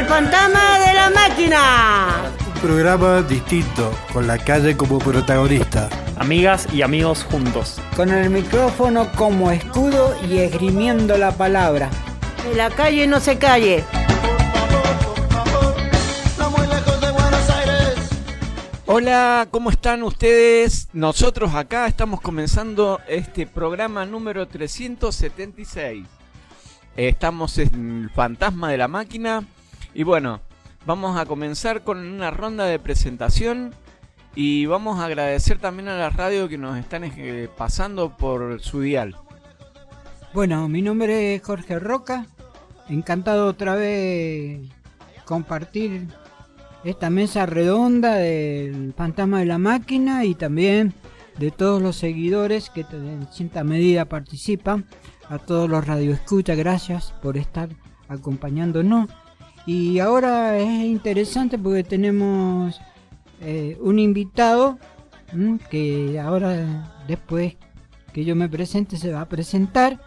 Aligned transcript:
El 0.00 0.06
fantasma 0.06 0.78
de 0.78 0.94
la 0.94 1.10
máquina. 1.10 2.32
Un 2.54 2.60
programa 2.62 3.20
distinto, 3.20 3.92
con 4.14 4.26
la 4.26 4.38
calle 4.38 4.74
como 4.74 4.98
protagonista. 4.98 5.90
Amigas 6.16 6.66
y 6.72 6.80
amigos 6.80 7.22
juntos. 7.24 7.78
Con 7.96 8.08
el 8.08 8.30
micrófono 8.30 9.12
como 9.12 9.50
escudo 9.50 10.16
y 10.26 10.38
esgrimiendo 10.38 11.18
la 11.18 11.32
palabra. 11.32 11.90
Que 12.42 12.56
la 12.56 12.70
calle 12.70 13.06
no 13.06 13.20
se 13.20 13.36
calle. 13.36 13.84
Hola, 18.86 19.48
¿cómo 19.50 19.68
están 19.68 20.02
ustedes? 20.02 20.88
Nosotros 20.94 21.54
acá 21.54 21.86
estamos 21.86 22.22
comenzando 22.22 23.00
este 23.06 23.46
programa 23.46 24.06
número 24.06 24.48
376. 24.48 26.06
Estamos 26.96 27.58
en 27.58 28.04
el 28.04 28.10
Fantasma 28.10 28.70
de 28.70 28.78
la 28.78 28.88
Máquina 28.88 29.44
y 29.94 30.02
bueno, 30.02 30.40
vamos 30.86 31.18
a 31.18 31.26
comenzar 31.26 31.82
con 31.82 31.98
una 31.98 32.30
ronda 32.30 32.64
de 32.64 32.78
presentación 32.78 33.74
y 34.34 34.66
vamos 34.66 35.00
a 35.00 35.06
agradecer 35.06 35.58
también 35.58 35.88
a 35.88 35.96
la 35.96 36.10
radio 36.10 36.48
que 36.48 36.58
nos 36.58 36.78
están 36.78 37.04
eh, 37.04 37.48
pasando 37.56 38.16
por 38.16 38.60
su 38.60 38.80
dial. 38.80 39.16
Bueno, 40.32 40.68
mi 40.68 40.80
nombre 40.82 41.34
es 41.34 41.42
Jorge 41.42 41.78
Roca, 41.78 42.26
encantado 42.88 43.46
otra 43.46 43.74
vez 43.74 44.60
compartir 45.24 46.06
esta 46.84 47.10
mesa 47.10 47.46
redonda 47.46 48.14
del 48.14 48.94
Fantasma 48.96 49.40
de 49.40 49.46
la 49.46 49.58
Máquina 49.58 50.24
y 50.24 50.34
también 50.34 50.94
de 51.38 51.50
todos 51.50 51.82
los 51.82 51.96
seguidores 51.96 52.70
que 52.70 52.82
en 52.92 53.26
cierta 53.32 53.64
medida 53.64 54.04
participan, 54.04 54.86
a 55.28 55.38
todos 55.38 55.70
los 55.70 55.86
radioescuchas, 55.86 56.56
gracias 56.56 57.14
por 57.22 57.36
estar 57.36 57.68
acompañándonos. 58.08 59.08
Y 59.72 60.00
ahora 60.00 60.58
es 60.58 60.84
interesante 60.84 61.56
porque 61.56 61.84
tenemos 61.84 62.80
eh, 63.40 63.78
un 63.80 64.00
invitado 64.00 64.80
que 65.70 66.18
ahora 66.18 67.04
después 67.06 67.56
que 68.12 68.24
yo 68.24 68.34
me 68.34 68.48
presente 68.48 68.96
se 68.96 69.12
va 69.12 69.20
a 69.20 69.28
presentar 69.28 70.00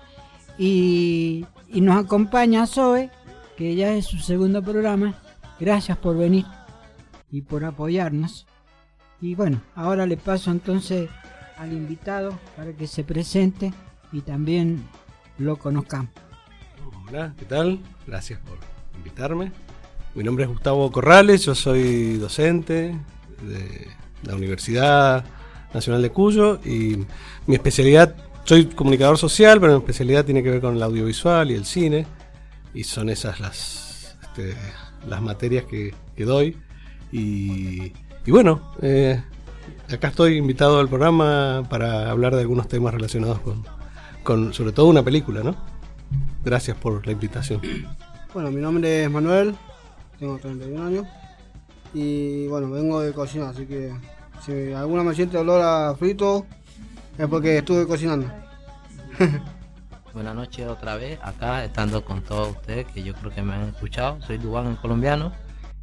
y, 0.57 1.45
y 1.69 1.79
nos 1.79 2.03
acompaña 2.03 2.67
Zoe, 2.67 3.09
que 3.55 3.73
ya 3.73 3.93
es 3.93 4.05
su 4.05 4.17
segundo 4.17 4.61
programa. 4.61 5.15
Gracias 5.61 5.97
por 5.97 6.17
venir 6.17 6.45
y 7.31 7.43
por 7.43 7.63
apoyarnos. 7.63 8.45
Y 9.21 9.33
bueno, 9.35 9.61
ahora 9.75 10.05
le 10.05 10.17
paso 10.17 10.51
entonces 10.51 11.09
al 11.55 11.71
invitado 11.71 12.37
para 12.57 12.73
que 12.73 12.85
se 12.85 13.05
presente 13.05 13.71
y 14.11 14.19
también 14.19 14.83
lo 15.37 15.55
conozcamos. 15.55 16.11
Hola, 17.07 17.33
¿qué 17.37 17.45
tal? 17.45 17.79
Gracias 18.05 18.41
por 18.41 18.72
invitarme. 18.95 19.51
Mi 20.15 20.23
nombre 20.23 20.43
es 20.43 20.49
Gustavo 20.49 20.91
Corrales, 20.91 21.45
yo 21.45 21.55
soy 21.55 22.17
docente 22.17 22.95
de 23.41 23.87
la 24.23 24.35
Universidad 24.35 25.25
Nacional 25.73 26.01
de 26.01 26.11
Cuyo 26.11 26.59
y 26.63 27.05
mi 27.47 27.55
especialidad, 27.55 28.15
soy 28.43 28.65
comunicador 28.65 29.17
social, 29.17 29.59
pero 29.59 29.73
mi 29.73 29.79
especialidad 29.79 30.25
tiene 30.25 30.43
que 30.43 30.51
ver 30.51 30.61
con 30.61 30.75
el 30.75 30.83
audiovisual 30.83 31.49
y 31.51 31.55
el 31.55 31.65
cine 31.65 32.05
y 32.73 32.83
son 32.83 33.09
esas 33.09 33.39
las, 33.39 34.17
este, 34.21 34.55
las 35.07 35.21
materias 35.21 35.65
que, 35.65 35.93
que 36.15 36.25
doy. 36.25 36.57
Y, 37.11 37.91
bueno, 38.27 38.71
eh, 38.81 39.21
acá 39.91 40.07
estoy 40.07 40.37
invitado 40.37 40.79
al 40.79 40.89
programa 40.89 41.63
para 41.69 42.09
hablar 42.09 42.35
de 42.35 42.41
algunos 42.41 42.67
temas 42.67 42.93
relacionados 42.93 43.39
con, 43.39 43.63
con, 44.23 44.53
sobre 44.53 44.71
todo 44.71 44.87
una 44.87 45.03
película, 45.03 45.43
¿no? 45.43 45.55
Gracias 46.43 46.77
por 46.77 47.05
la 47.05 47.11
invitación. 47.11 47.61
Bueno, 48.33 48.49
mi 48.49 48.61
nombre 48.61 49.03
es 49.03 49.11
Manuel, 49.11 49.55
tengo 50.17 50.39
31 50.39 50.83
años 50.83 51.05
y 51.93 52.47
bueno, 52.47 52.71
vengo 52.71 52.99
de 52.99 53.13
cocinar, 53.13 53.49
así 53.49 53.67
que 53.67 53.93
si 54.43 54.73
alguna 54.73 55.03
me 55.03 55.13
siente 55.13 55.37
olor 55.37 55.61
a 55.61 55.93
frito 55.95 56.47
es 57.15 57.27
porque 57.27 57.59
estuve 57.59 57.85
cocinando. 57.85 58.25
Buenas 60.15 60.33
noches 60.33 60.67
otra 60.67 60.95
vez, 60.95 61.19
acá 61.21 61.63
estando 61.63 62.03
con 62.03 62.23
todos 62.23 62.55
ustedes 62.55 62.87
que 62.87 63.03
yo 63.03 63.13
creo 63.13 63.31
que 63.31 63.43
me 63.43 63.53
han 63.53 63.69
escuchado. 63.69 64.19
Soy 64.23 64.39
Dubán, 64.39 64.77
colombiano 64.77 65.31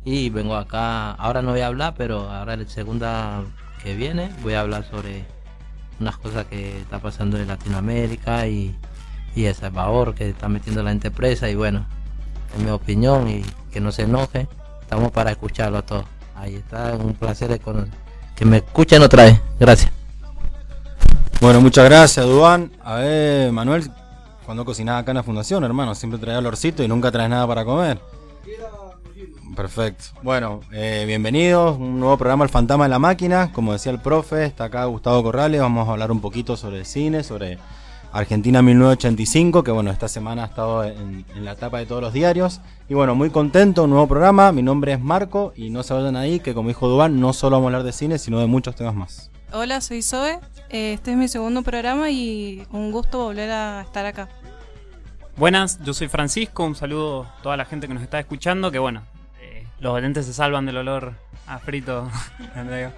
y 0.05 0.29
vengo 0.31 0.57
acá, 0.57 1.13
ahora 1.13 1.43
no 1.43 1.53
voy 1.53 1.61
a 1.61 1.69
hablar, 1.69 1.95
pero 1.97 2.29
ahora 2.31 2.57
la 2.57 2.67
segunda 2.67 3.45
que 3.81 3.95
viene 3.95 4.29
voy 4.43 4.55
a 4.55 4.63
hablar 4.63 4.85
sobre 4.91 5.25
unas 6.01 6.17
cosas 6.17 6.47
que 6.47 6.81
está 6.81 6.99
pasando 6.99 7.39
en 7.39 7.47
Latinoamérica 7.47 8.49
y, 8.49 8.75
y 9.37 9.45
El 9.45 9.55
Salvador 9.55 10.17
que 10.17 10.31
está 10.31 10.49
metiendo 10.49 10.83
la 10.83 10.91
gente 10.91 11.13
presa 11.13 11.49
y 11.49 11.55
bueno, 11.55 11.87
en 12.57 12.65
mi 12.65 12.71
opinión 12.71 13.29
y 13.29 13.45
que 13.73 13.81
no 13.81 13.93
se 13.93 14.03
enoje, 14.03 14.49
estamos 14.81 15.11
para 15.13 15.31
escucharlo 15.31 15.79
a 15.79 15.83
todos. 15.83 16.05
Ahí 16.35 16.57
está, 16.57 16.95
un 16.95 17.15
placer 17.15 17.61
que 18.35 18.45
me 18.45 18.59
escuchen 18.59 19.03
otra 19.03 19.25
vez. 19.25 19.41
Gracias. 19.59 19.93
Bueno, 21.41 21.61
muchas 21.61 21.85
gracias, 21.85 22.27
Duan. 22.27 22.73
A 22.83 22.95
ver, 22.95 23.53
Manuel, 23.53 23.91
cuando 24.45 24.65
cocinaba 24.65 24.99
acá 24.99 25.13
en 25.13 25.19
la 25.19 25.23
fundación, 25.23 25.65
hermano, 25.65 25.95
siempre 25.95 26.19
traía 26.19 26.39
olorcito 26.39 26.83
y 26.83 26.89
nunca 26.89 27.11
traes 27.11 27.31
nada 27.31 27.47
para 27.47 27.65
comer. 27.65 28.01
Perfecto. 29.55 30.05
Bueno, 30.23 30.61
eh, 30.73 31.05
bienvenidos. 31.07 31.77
Un 31.77 32.01
nuevo 32.01 32.17
programa 32.17 32.45
El 32.45 32.51
Fantasma 32.51 32.85
de 32.85 32.91
la 32.91 32.99
Máquina. 32.99 33.53
Como 33.53 33.73
decía 33.73 33.93
el 33.93 34.01
profe, 34.01 34.45
está 34.45 34.65
acá 34.65 34.85
Gustavo 34.85 35.23
Corrales. 35.23 35.61
Vamos 35.61 35.89
a 35.89 35.93
hablar 35.93 36.11
un 36.13 36.21
poquito 36.21 36.57
sobre 36.57 36.79
el 36.79 36.87
cine, 36.87 37.23
sobre 37.23 37.59
Argentina 38.13 38.61
1985, 38.61 39.63
que 39.63 39.71
bueno, 39.71 39.91
esta 39.91 40.09
semana 40.09 40.45
ha 40.45 40.47
estado 40.47 40.85
en, 40.85 41.25
la 41.37 41.53
etapa 41.53 41.79
de 41.79 41.87
todos 41.87 42.03
los 42.03 42.13
diarios. 42.13 42.61
Y 42.89 42.95
bueno, 42.95 43.15
muy 43.15 43.31
contento, 43.31 43.85
un 43.85 43.91
nuevo 43.91 44.09
programa. 44.09 44.51
Mi 44.53 44.63
nombre 44.63 44.93
es 44.93 45.01
Marco 45.01 45.53
y 45.55 45.71
no 45.71 45.83
se 45.83 45.95
vayan 45.95 46.17
ahí, 46.17 46.41
que 46.41 46.53
como 46.53 46.69
dijo 46.69 46.89
Dubán, 46.89 47.21
no 47.21 47.33
solo 47.33 47.57
vamos 47.57 47.67
a 47.67 47.69
hablar 47.69 47.83
de 47.85 47.93
cine, 47.93 48.19
sino 48.19 48.41
de 48.41 48.47
muchos 48.47 48.75
temas 48.75 48.95
más. 48.95 49.31
Hola, 49.53 49.81
soy 49.81 50.03
Zoe. 50.03 50.41
Eh, 50.71 50.95
este 50.95 51.13
es 51.13 51.17
mi 51.17 51.29
segundo 51.29 51.63
programa 51.63 52.11
y 52.11 52.67
un 52.73 52.91
gusto 52.91 53.25
volver 53.25 53.51
a 53.51 53.83
estar 53.83 54.07
acá. 54.07 54.29
Buenas, 55.37 55.83
yo 55.85 55.95
soy 55.95 56.09
Francisco. 56.09 56.65
Un 56.65 56.75
saludo 56.75 57.25
a 57.25 57.43
toda 57.43 57.57
la 57.57 57.65
gente 57.65 57.87
que 57.87 57.95
nos 57.95 58.03
está 58.03 58.19
escuchando. 58.19 58.71
Que 58.71 58.79
bueno, 58.79 59.03
los 59.79 60.01
lentes 60.01 60.27
se 60.27 60.33
salvan 60.33 60.67
del 60.67 60.79
olor 60.79 61.15
a 61.47 61.59
frito. 61.59 62.09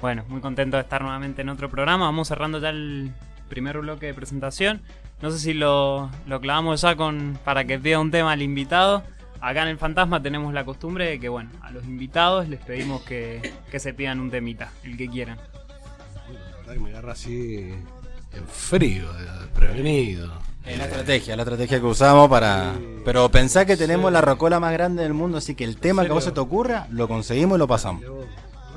bueno, 0.00 0.24
muy 0.28 0.40
contento 0.40 0.76
de 0.76 0.82
estar 0.82 1.02
nuevamente 1.02 1.42
en 1.42 1.48
otro 1.48 1.70
programa. 1.70 2.04
Vamos 2.04 2.28
cerrando 2.28 2.58
ya 2.58 2.68
el 2.68 3.12
primer 3.54 3.78
bloque 3.78 4.06
de 4.06 4.14
presentación. 4.14 4.82
No 5.22 5.30
sé 5.30 5.38
si 5.38 5.54
lo, 5.54 6.10
lo 6.26 6.40
clavamos 6.40 6.80
ya 6.80 6.96
con 6.96 7.38
para 7.44 7.64
que 7.64 7.78
pida 7.78 8.00
un 8.00 8.10
tema 8.10 8.32
al 8.32 8.42
invitado. 8.42 9.04
Acá 9.40 9.62
en 9.62 9.68
el 9.68 9.78
Fantasma 9.78 10.20
tenemos 10.20 10.52
la 10.52 10.64
costumbre 10.64 11.08
de 11.08 11.20
que, 11.20 11.28
bueno, 11.28 11.50
a 11.62 11.70
los 11.70 11.84
invitados 11.84 12.48
les 12.48 12.60
pedimos 12.60 13.02
que, 13.02 13.52
que 13.70 13.78
se 13.78 13.94
pidan 13.94 14.18
un 14.18 14.30
temita, 14.30 14.72
el 14.82 14.96
que 14.96 15.08
quieran. 15.08 15.38
La 16.32 16.56
verdad 16.56 16.72
que 16.72 16.80
me 16.80 16.90
agarra 16.90 17.12
así 17.12 17.72
en 18.32 18.46
frío, 18.48 19.06
prevenido. 19.54 20.32
Es 20.64 20.78
la 20.78 20.84
estrategia, 20.84 21.36
la 21.36 21.42
estrategia 21.42 21.78
que 21.78 21.86
usamos 21.86 22.28
para. 22.28 22.72
Pero 23.04 23.28
pensá 23.28 23.66
que 23.66 23.76
tenemos 23.76 24.10
la 24.10 24.22
rocola 24.22 24.58
más 24.58 24.72
grande 24.72 25.02
del 25.02 25.12
mundo, 25.14 25.38
así 25.38 25.54
que 25.54 25.64
el 25.64 25.76
tema 25.76 26.04
que 26.04 26.10
a 26.10 26.14
vos 26.14 26.24
se 26.24 26.32
te 26.32 26.40
ocurra, 26.40 26.86
lo 26.90 27.06
conseguimos 27.06 27.56
y 27.56 27.58
lo 27.58 27.68
pasamos. 27.68 28.02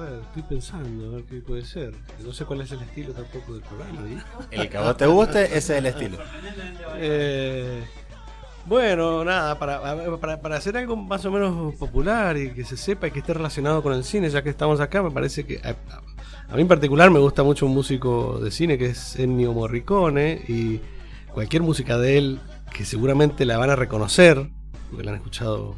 Estoy 0.05 0.43
pensando, 0.43 1.07
a 1.07 1.15
ver 1.15 1.25
qué 1.25 1.41
puede 1.41 1.63
ser. 1.63 1.93
No 2.23 2.33
sé 2.33 2.45
cuál 2.45 2.61
es 2.61 2.71
el 2.71 2.81
estilo 2.81 3.13
tampoco 3.13 3.53
del 3.53 3.61
programa. 3.61 4.25
El 4.51 4.69
que 4.69 4.77
a 4.77 4.81
vos 4.81 4.97
te 4.97 5.05
guste, 5.05 5.45
ese 5.45 5.57
es 5.57 5.69
el 5.69 5.85
estilo. 5.85 6.17
Eh, 6.97 7.83
bueno, 8.65 9.23
nada, 9.23 9.57
para, 9.57 9.81
para, 10.19 10.41
para, 10.41 10.57
hacer 10.57 10.77
algo 10.77 10.95
más 10.95 11.23
o 11.25 11.31
menos 11.31 11.75
popular 11.75 12.37
y 12.37 12.51
que 12.51 12.65
se 12.65 12.77
sepa 12.77 13.07
y 13.07 13.11
que 13.11 13.19
esté 13.19 13.33
relacionado 13.33 13.81
con 13.81 13.93
el 13.93 14.03
cine, 14.03 14.29
ya 14.29 14.41
que 14.41 14.49
estamos 14.49 14.79
acá, 14.79 15.01
me 15.01 15.11
parece 15.11 15.45
que. 15.45 15.57
A, 15.59 15.75
a 16.49 16.55
mí 16.55 16.61
en 16.61 16.67
particular 16.67 17.11
me 17.11 17.19
gusta 17.19 17.43
mucho 17.43 17.65
un 17.65 17.73
músico 17.73 18.39
de 18.39 18.51
cine 18.51 18.77
que 18.77 18.87
es 18.87 19.17
Ennio 19.17 19.53
Morricone 19.53 20.41
y 20.47 20.79
cualquier 21.33 21.61
música 21.61 21.97
de 21.97 22.17
él 22.17 22.39
que 22.73 22.85
seguramente 22.85 23.45
la 23.45 23.57
van 23.57 23.69
a 23.69 23.75
reconocer, 23.75 24.49
porque 24.89 25.03
la 25.03 25.11
han 25.11 25.17
escuchado 25.17 25.75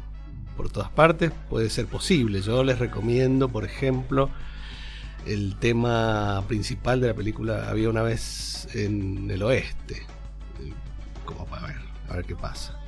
por 0.60 0.68
todas 0.68 0.90
partes, 0.90 1.32
puede 1.48 1.70
ser 1.70 1.86
posible. 1.86 2.42
Yo 2.42 2.62
les 2.62 2.78
recomiendo, 2.78 3.48
por 3.48 3.64
ejemplo, 3.64 4.28
el 5.24 5.56
tema 5.58 6.44
principal 6.48 7.00
de 7.00 7.08
la 7.08 7.14
película 7.14 7.70
Había 7.70 7.88
una 7.88 8.02
vez 8.02 8.68
en 8.74 9.30
el 9.30 9.42
oeste. 9.42 10.02
Como 11.24 11.46
para 11.46 11.68
ver, 11.68 11.76
a 12.10 12.16
ver 12.16 12.26
qué 12.26 12.36
pasa. 12.36 12.78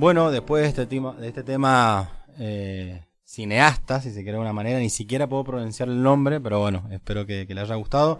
Bueno, 0.00 0.30
después 0.30 0.62
de 0.62 0.68
este 0.70 0.86
tema, 0.86 1.12
de 1.12 1.28
este 1.28 1.42
tema 1.42 2.24
eh, 2.38 3.04
cineasta, 3.22 4.00
si 4.00 4.08
se 4.08 4.22
quiere 4.22 4.38
de 4.38 4.38
una 4.38 4.54
manera, 4.54 4.78
ni 4.78 4.88
siquiera 4.88 5.26
puedo 5.28 5.44
pronunciar 5.44 5.90
el 5.90 6.02
nombre, 6.02 6.40
pero 6.40 6.58
bueno, 6.58 6.88
espero 6.90 7.26
que, 7.26 7.46
que 7.46 7.54
le 7.54 7.60
haya 7.60 7.74
gustado. 7.74 8.18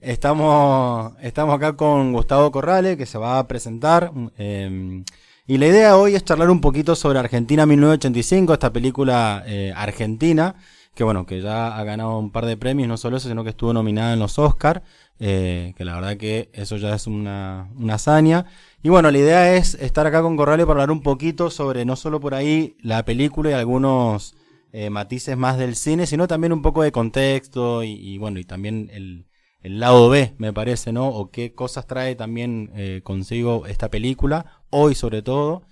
Estamos, 0.00 1.14
estamos 1.20 1.56
acá 1.56 1.72
con 1.72 2.12
Gustavo 2.12 2.52
Corrales, 2.52 2.96
que 2.96 3.06
se 3.06 3.18
va 3.18 3.40
a 3.40 3.48
presentar. 3.48 4.12
eh, 4.38 5.02
y 5.48 5.58
la 5.58 5.66
idea 5.66 5.96
hoy 5.96 6.14
es 6.14 6.24
charlar 6.24 6.48
un 6.48 6.60
poquito 6.60 6.94
sobre 6.94 7.18
Argentina 7.18 7.66
1985, 7.66 8.52
esta 8.52 8.72
película 8.72 9.42
eh, 9.48 9.72
argentina, 9.74 10.54
que 10.96 11.04
bueno, 11.04 11.26
que 11.26 11.42
ya 11.42 11.76
ha 11.76 11.84
ganado 11.84 12.18
un 12.18 12.30
par 12.32 12.46
de 12.46 12.56
premios, 12.56 12.88
no 12.88 12.96
solo 12.96 13.18
eso, 13.18 13.28
sino 13.28 13.44
que 13.44 13.50
estuvo 13.50 13.74
nominada 13.74 14.14
en 14.14 14.18
los 14.18 14.38
Oscar, 14.38 14.82
eh, 15.20 15.74
que 15.76 15.84
la 15.84 15.94
verdad 15.94 16.16
que 16.16 16.48
eso 16.54 16.78
ya 16.78 16.94
es 16.94 17.06
una, 17.06 17.68
una 17.76 17.94
hazaña. 17.94 18.46
Y 18.82 18.88
bueno, 18.88 19.10
la 19.10 19.18
idea 19.18 19.54
es 19.56 19.74
estar 19.74 20.06
acá 20.06 20.22
con 20.22 20.38
Corrales 20.38 20.64
para 20.64 20.80
hablar 20.80 20.90
un 20.90 21.02
poquito 21.02 21.50
sobre 21.50 21.84
no 21.84 21.96
solo 21.96 22.18
por 22.18 22.34
ahí 22.34 22.76
la 22.80 23.04
película 23.04 23.50
y 23.50 23.52
algunos 23.52 24.36
eh, 24.72 24.88
matices 24.88 25.36
más 25.36 25.58
del 25.58 25.76
cine, 25.76 26.06
sino 26.06 26.26
también 26.28 26.54
un 26.54 26.62
poco 26.62 26.82
de 26.82 26.92
contexto 26.92 27.84
y, 27.84 28.16
bueno, 28.16 28.40
y 28.40 28.44
también 28.44 28.90
el, 28.90 29.26
lado 29.62 30.08
B, 30.08 30.34
me 30.38 30.52
parece, 30.54 30.92
¿no? 30.92 31.08
O 31.08 31.30
qué 31.30 31.52
cosas 31.52 31.86
trae 31.86 32.14
también 32.14 32.70
eh, 32.74 33.00
consigo 33.04 33.66
esta 33.66 33.90
película, 33.90 34.62
hoy 34.70 34.94
sobre 34.94 35.20
todo. 35.22 35.64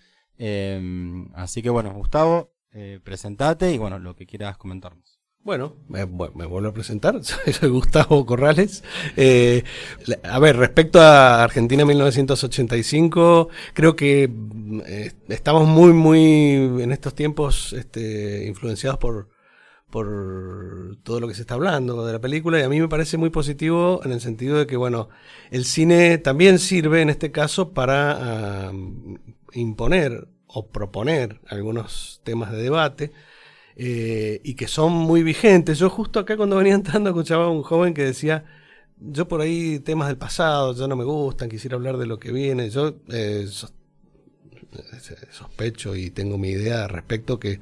Así 1.34 1.62
que 1.62 1.70
bueno, 1.70 1.94
Gustavo, 1.94 2.52
presentate 3.04 3.72
y 3.72 3.78
bueno, 3.78 3.98
lo 3.98 4.16
que 4.16 4.26
quieras 4.26 4.58
comentarnos. 4.58 5.13
Bueno, 5.44 5.76
me, 5.88 6.04
vuelvo 6.04 6.68
a 6.68 6.72
presentar, 6.72 7.22
soy, 7.52 7.68
Gustavo 7.68 8.24
Corrales. 8.24 8.82
Eh, 9.14 9.62
a 10.22 10.38
ver, 10.38 10.56
respecto 10.56 10.98
a 11.02 11.44
Argentina 11.44 11.84
1985, 11.84 13.50
creo 13.74 13.94
que 13.94 14.26
mm, 14.26 14.80
eh, 14.86 15.12
estamos 15.28 15.68
muy, 15.68 15.92
muy 15.92 16.82
en 16.82 16.92
estos 16.92 17.14
tiempos 17.14 17.74
este, 17.74 18.46
influenciados 18.46 18.98
por, 18.98 19.28
por 19.90 20.96
todo 21.02 21.20
lo 21.20 21.28
que 21.28 21.34
se 21.34 21.42
está 21.42 21.56
hablando 21.56 22.06
de 22.06 22.14
la 22.14 22.20
película 22.22 22.58
y 22.58 22.62
a 22.62 22.70
mí 22.70 22.80
me 22.80 22.88
parece 22.88 23.18
muy 23.18 23.28
positivo 23.28 24.00
en 24.02 24.12
el 24.12 24.22
sentido 24.22 24.56
de 24.56 24.66
que, 24.66 24.78
bueno, 24.78 25.10
el 25.50 25.66
cine 25.66 26.16
también 26.16 26.58
sirve 26.58 27.02
en 27.02 27.10
este 27.10 27.32
caso 27.32 27.74
para 27.74 28.68
ah, 28.68 28.72
imponer 29.52 30.26
o 30.46 30.68
proponer 30.68 31.42
algunos 31.48 32.22
temas 32.24 32.50
de 32.50 32.62
debate 32.62 33.12
eh, 33.76 34.40
y 34.44 34.54
que 34.54 34.68
son 34.68 34.92
muy 34.92 35.22
vigentes. 35.22 35.78
Yo 35.78 35.90
justo 35.90 36.20
acá 36.20 36.36
cuando 36.36 36.56
venía 36.56 36.74
entrando 36.74 37.10
escuchaba 37.10 37.46
a 37.46 37.50
un 37.50 37.62
joven 37.62 37.94
que 37.94 38.04
decía, 38.04 38.44
yo 38.98 39.26
por 39.26 39.40
ahí 39.40 39.80
temas 39.80 40.08
del 40.08 40.16
pasado, 40.16 40.74
ya 40.74 40.86
no 40.86 40.96
me 40.96 41.04
gustan, 41.04 41.48
quisiera 41.48 41.76
hablar 41.76 41.96
de 41.96 42.06
lo 42.06 42.18
que 42.18 42.32
viene. 42.32 42.70
Yo 42.70 42.88
eh, 43.10 43.46
eh, 43.46 43.48
sospecho 45.30 45.96
y 45.96 46.10
tengo 46.10 46.38
mi 46.38 46.50
idea 46.50 46.86
respecto 46.88 47.38
que 47.38 47.60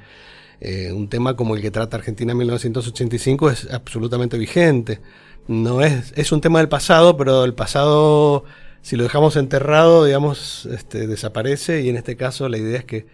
un 0.95 1.09
tema 1.09 1.35
como 1.35 1.57
el 1.57 1.61
que 1.61 1.73
trata 1.73 1.97
Argentina 1.97 2.31
en 2.31 2.39
1985 2.39 3.51
es 3.51 3.69
absolutamente 3.73 4.39
vigente. 4.39 5.01
No 5.49 5.83
es, 5.83 6.13
es 6.15 6.31
un 6.31 6.41
tema 6.41 6.61
del 6.61 6.69
pasado, 6.69 7.17
pero 7.17 7.45
el 7.45 7.53
pasado, 7.53 8.45
si 8.81 8.95
lo 8.95 9.03
dejamos 9.03 9.35
enterrado, 9.35 10.05
digamos, 10.05 10.67
este, 10.67 11.09
desaparece 11.09 11.83
y 11.83 11.89
en 11.89 11.97
este 11.97 12.17
caso 12.17 12.49
la 12.49 12.59
idea 12.59 12.79
es 12.79 12.85
que 12.85 13.07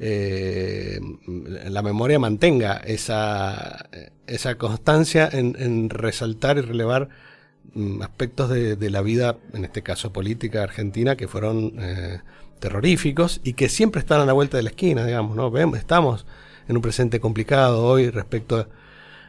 eh, 0.00 1.00
la 1.26 1.82
memoria 1.82 2.18
mantenga 2.18 2.76
esa, 2.76 3.88
esa 4.26 4.54
constancia 4.56 5.28
en, 5.32 5.90
resaltar 5.90 6.58
y 6.58 6.60
relevar 6.60 7.08
mm, 7.74 8.02
aspectos 8.02 8.50
de, 8.50 8.90
la 8.90 9.02
vida, 9.02 9.38
en 9.52 9.64
este 9.64 9.82
caso 9.82 10.12
política 10.12 10.62
argentina, 10.62 11.16
que 11.16 11.28
fueron 11.28 11.74
eh, 11.78 12.20
terroríficos 12.60 13.40
y 13.42 13.54
que 13.54 13.68
siempre 13.68 14.00
están 14.00 14.20
a 14.20 14.26
la 14.26 14.32
vuelta 14.32 14.56
de 14.56 14.62
la 14.62 14.70
esquina, 14.70 15.04
digamos, 15.04 15.36
¿no? 15.36 15.56
Estamos 15.76 16.26
en 16.68 16.76
un 16.76 16.82
presente 16.82 17.18
complicado 17.20 17.84
hoy 17.84 18.10
respecto 18.10 18.68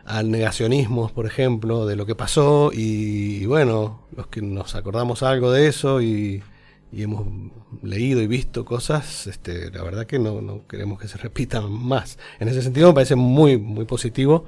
al 0.05 0.31
negacionismo, 0.31 1.09
por 1.09 1.25
ejemplo, 1.25 1.85
de 1.85 1.95
lo 1.95 2.05
que 2.05 2.15
pasó 2.15 2.71
y, 2.73 3.45
bueno, 3.45 4.01
los 4.15 4.27
que 4.27 4.41
nos 4.41 4.75
acordamos 4.75 5.23
algo 5.23 5.51
de 5.51 5.67
eso 5.67 6.01
y, 6.01 6.43
y 6.91 7.03
hemos 7.03 7.25
leído 7.83 8.21
y 8.21 8.27
visto 8.27 8.65
cosas, 8.65 9.27
este, 9.27 9.69
la 9.71 9.83
verdad 9.83 10.05
que 10.07 10.19
no, 10.19 10.41
no 10.41 10.65
queremos 10.67 10.99
que 10.99 11.07
se 11.07 11.17
repitan 11.17 11.71
más. 11.71 12.17
En 12.39 12.47
ese 12.47 12.61
sentido 12.61 12.87
me 12.89 12.93
parece 12.95 13.15
muy, 13.15 13.57
muy 13.57 13.85
positivo 13.85 14.45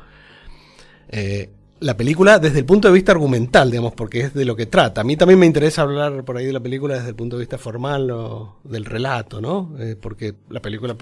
eh, 1.09 1.49
la 1.79 1.97
película 1.97 2.37
desde 2.39 2.59
el 2.59 2.65
punto 2.65 2.87
de 2.87 2.93
vista 2.93 3.11
argumental, 3.11 3.71
digamos, 3.71 3.93
porque 3.93 4.21
es 4.21 4.33
de 4.33 4.45
lo 4.45 4.55
que 4.55 4.67
trata. 4.67 5.01
A 5.01 5.03
mí 5.03 5.17
también 5.17 5.39
me 5.39 5.47
interesa 5.47 5.81
hablar 5.81 6.23
por 6.23 6.37
ahí 6.37 6.45
de 6.45 6.53
la 6.53 6.59
película 6.59 6.95
desde 6.95 7.09
el 7.09 7.15
punto 7.15 7.37
de 7.37 7.41
vista 7.41 7.57
formal 7.57 8.11
o 8.11 8.57
del 8.63 8.85
relato, 8.85 9.41
¿no? 9.41 9.73
Eh, 9.79 9.95
porque 9.99 10.35
la 10.49 10.61
película 10.61 10.95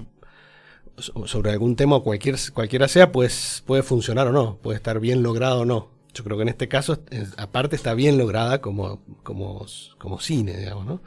so- 0.98 1.26
sobre 1.26 1.50
algún 1.52 1.76
tema 1.76 1.96
o 1.96 2.02
cualquier, 2.02 2.36
cualquiera 2.54 2.88
sea, 2.88 3.12
pues 3.12 3.62
puede 3.66 3.82
funcionar 3.82 4.26
o 4.28 4.32
no, 4.32 4.56
puede 4.56 4.76
estar 4.76 5.00
bien 5.00 5.22
logrado 5.22 5.60
o 5.60 5.64
no. 5.66 5.88
Yo 6.12 6.24
creo 6.24 6.36
que 6.36 6.42
en 6.42 6.48
este 6.48 6.68
caso, 6.68 6.98
aparte, 7.36 7.76
está 7.76 7.94
bien 7.94 8.18
lograda 8.18 8.60
como, 8.60 9.00
como, 9.22 9.66
como 9.98 10.20
cine, 10.20 10.56
digamos, 10.56 10.86
¿no? 10.86 11.00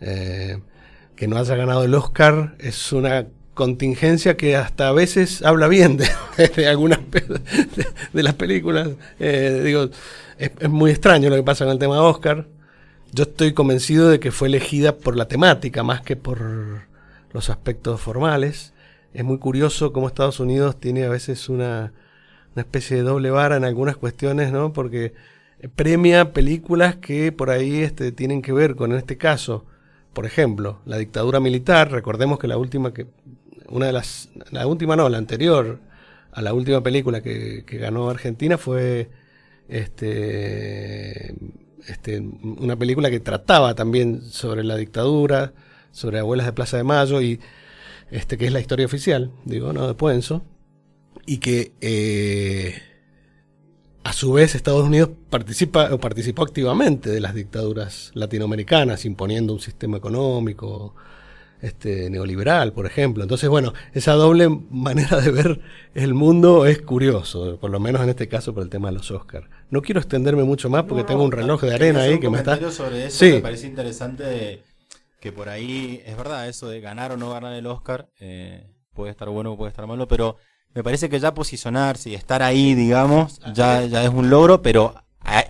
Eh, 0.00 0.60
que 1.16 1.26
no 1.26 1.36
haya 1.36 1.56
ganado 1.56 1.82
el 1.82 1.94
Oscar 1.94 2.54
es 2.60 2.92
una 2.92 3.26
contingencia 3.54 4.36
que 4.36 4.54
hasta 4.54 4.88
a 4.88 4.92
veces 4.92 5.42
habla 5.42 5.66
bien 5.66 5.96
de, 5.96 6.08
de 6.56 6.68
algunas 6.68 7.00
de, 7.10 7.40
de 8.12 8.22
las 8.22 8.34
películas. 8.34 8.90
Eh, 9.18 9.62
digo, 9.64 9.90
es, 10.38 10.52
es 10.58 10.68
muy 10.68 10.92
extraño 10.92 11.28
lo 11.28 11.36
que 11.36 11.42
pasa 11.42 11.64
con 11.64 11.72
el 11.72 11.78
tema 11.78 12.00
Oscar. 12.00 12.46
Yo 13.12 13.24
estoy 13.24 13.54
convencido 13.54 14.08
de 14.08 14.20
que 14.20 14.30
fue 14.30 14.48
elegida 14.48 14.96
por 14.96 15.16
la 15.16 15.26
temática 15.26 15.82
más 15.82 16.02
que 16.02 16.14
por 16.14 16.86
los 17.32 17.50
aspectos 17.50 18.00
formales. 18.00 18.72
Es 19.12 19.24
muy 19.24 19.38
curioso 19.38 19.92
cómo 19.92 20.06
Estados 20.06 20.38
Unidos 20.38 20.78
tiene 20.78 21.04
a 21.04 21.08
veces 21.08 21.48
una, 21.48 21.92
una 22.54 22.62
especie 22.62 22.96
de 22.96 23.02
doble 23.02 23.30
vara 23.30 23.56
en 23.56 23.64
algunas 23.64 23.96
cuestiones, 23.96 24.52
¿no? 24.52 24.72
Porque 24.72 25.14
premia 25.74 26.32
películas 26.32 26.96
que 26.96 27.32
por 27.32 27.50
ahí 27.50 27.80
este, 27.80 28.12
tienen 28.12 28.42
que 28.42 28.52
ver 28.52 28.76
con, 28.76 28.92
en 28.92 28.98
este 28.98 29.16
caso, 29.16 29.64
por 30.12 30.26
ejemplo, 30.26 30.80
la 30.84 30.98
dictadura 30.98 31.40
militar. 31.40 31.90
Recordemos 31.90 32.38
que 32.38 32.48
la 32.48 32.58
última 32.58 32.92
que, 32.92 33.06
una 33.68 33.86
de 33.86 33.92
las, 33.92 34.30
la 34.50 34.66
última 34.66 34.96
no, 34.96 35.08
la 35.08 35.18
anterior 35.18 35.80
a 36.32 36.42
la 36.42 36.52
última 36.52 36.82
película 36.82 37.20
que, 37.20 37.64
que 37.66 37.78
ganó 37.78 38.10
Argentina 38.10 38.58
fue 38.58 39.10
este, 39.68 41.34
este, 41.86 42.20
una 42.20 42.76
película 42.76 43.10
que 43.10 43.20
trataba 43.20 43.74
también 43.74 44.22
sobre 44.22 44.64
la 44.64 44.76
dictadura, 44.76 45.52
sobre 45.90 46.18
abuelas 46.18 46.46
de 46.46 46.52
Plaza 46.52 46.76
de 46.76 46.84
Mayo 46.84 47.20
y 47.20 47.40
este 48.10 48.38
que 48.38 48.46
es 48.46 48.52
la 48.52 48.60
historia 48.60 48.86
oficial, 48.86 49.30
digo, 49.44 49.72
no 49.72 49.86
de 49.86 49.94
Puenzo, 49.94 50.42
y 51.28 51.38
que 51.38 51.72
eh, 51.82 52.80
a 54.02 54.14
su 54.14 54.32
vez 54.32 54.54
Estados 54.54 54.86
Unidos 54.86 55.10
participa 55.28 55.92
o 55.92 56.00
participó 56.00 56.42
activamente 56.42 57.10
de 57.10 57.20
las 57.20 57.34
dictaduras 57.34 58.12
latinoamericanas, 58.14 59.04
imponiendo 59.04 59.52
un 59.52 59.60
sistema 59.60 59.98
económico 59.98 60.94
este, 61.60 62.08
neoliberal, 62.08 62.72
por 62.72 62.86
ejemplo. 62.86 63.22
Entonces, 63.22 63.50
bueno, 63.50 63.74
esa 63.92 64.12
doble 64.14 64.48
manera 64.70 65.20
de 65.20 65.30
ver 65.30 65.60
el 65.94 66.14
mundo 66.14 66.64
es 66.64 66.80
curioso, 66.80 67.58
por 67.60 67.70
lo 67.70 67.78
menos 67.78 68.00
en 68.00 68.08
este 68.08 68.26
caso 68.26 68.54
por 68.54 68.62
el 68.62 68.70
tema 68.70 68.88
de 68.88 68.94
los 68.94 69.10
Oscars. 69.10 69.50
No 69.68 69.82
quiero 69.82 70.00
extenderme 70.00 70.44
mucho 70.44 70.70
más 70.70 70.84
porque 70.84 71.04
tengo 71.04 71.22
un 71.22 71.32
reloj 71.32 71.60
de 71.60 71.74
arena 71.74 72.00
ahí 72.00 72.18
que 72.18 72.30
me 72.30 72.38
está... 72.38 72.56
Sobre 72.70 73.04
eso 73.08 73.18
Sí. 73.18 73.32
Me 73.32 73.40
parece 73.40 73.66
interesante 73.66 74.62
que 75.20 75.30
por 75.30 75.50
ahí, 75.50 76.00
es 76.06 76.16
verdad, 76.16 76.48
eso 76.48 76.70
de 76.70 76.80
ganar 76.80 77.12
o 77.12 77.18
no 77.18 77.28
ganar 77.28 77.52
el 77.52 77.66
Oscar, 77.66 78.08
eh, 78.18 78.66
puede 78.94 79.10
estar 79.10 79.28
bueno 79.28 79.52
o 79.52 79.56
puede 79.58 79.68
estar 79.68 79.86
malo, 79.86 80.08
pero 80.08 80.38
me 80.78 80.84
parece 80.84 81.08
que 81.08 81.18
ya 81.18 81.34
posicionarse 81.34 82.10
y 82.10 82.14
estar 82.14 82.40
ahí, 82.40 82.76
digamos, 82.76 83.40
ya, 83.52 83.84
ya 83.86 84.04
es 84.04 84.10
un 84.10 84.30
logro, 84.30 84.62
pero 84.62 84.94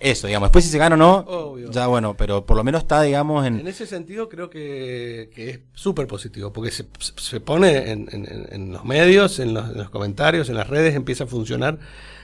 eso, 0.01 0.25
digamos, 0.25 0.47
después 0.47 0.65
si 0.65 0.71
se 0.71 0.79
gana 0.79 0.95
o 0.95 0.97
no, 0.97 1.17
Obvio. 1.19 1.69
ya 1.69 1.85
bueno, 1.85 2.15
pero 2.17 2.47
por 2.47 2.57
lo 2.57 2.63
menos 2.63 2.81
está, 2.81 3.03
digamos, 3.03 3.45
en... 3.45 3.59
En 3.59 3.67
ese 3.67 3.85
sentido 3.85 4.27
creo 4.27 4.49
que, 4.49 5.29
que 5.35 5.49
es 5.51 5.59
súper 5.75 6.07
positivo, 6.07 6.51
porque 6.51 6.71
se, 6.71 6.85
se 7.17 7.39
pone 7.39 7.91
en, 7.91 8.09
en- 8.11 8.47
en 8.51 8.71
los 8.73 8.83
medios, 8.85 9.37
en 9.39 9.53
los, 9.53 9.69
en 9.69 9.77
los 9.77 9.91
comentarios, 9.91 10.49
en 10.49 10.55
las 10.55 10.67
redes, 10.67 10.95
empieza 10.95 11.25
a 11.25 11.27
funcionar. 11.27 11.77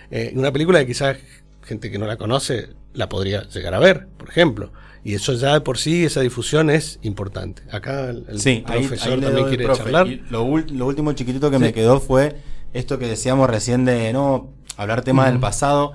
Eh, 0.09 0.33
una 0.35 0.51
película 0.51 0.79
que 0.79 0.87
quizás 0.87 1.17
gente 1.63 1.91
que 1.91 1.99
no 1.99 2.07
la 2.07 2.17
conoce 2.17 2.69
la 2.93 3.07
podría 3.07 3.43
llegar 3.49 3.75
a 3.75 3.79
ver, 3.79 4.07
por 4.17 4.29
ejemplo. 4.29 4.71
Y 5.03 5.13
eso 5.13 5.33
ya 5.33 5.53
de 5.53 5.61
por 5.61 5.77
sí, 5.77 6.03
esa 6.05 6.21
difusión 6.21 6.71
es 6.71 6.97
importante. 7.03 7.61
Acá 7.71 8.09
el, 8.09 8.25
el 8.27 8.39
Sí, 8.41 8.63
ahí- 8.67 8.79
profesor 8.87 9.13
ahí 9.13 9.19
le 9.19 9.25
también 9.27 9.47
quiere 9.49 9.63
profe. 9.65 9.83
charlar. 9.83 10.07
Lo, 10.31 10.57
lo 10.57 10.85
último 10.87 11.13
chiquitito 11.13 11.51
que 11.51 11.57
Sí. 11.57 11.61
me 11.63 11.73
quedó 11.73 11.99
fue 11.99 12.35
esto 12.75 12.99
que 12.99 13.07
decíamos 13.07 13.49
recién 13.49 13.85
de 13.85 14.11
no 14.11 14.49
hablar 14.77 15.01
temas 15.01 15.27
del 15.31 15.39
pasado. 15.39 15.93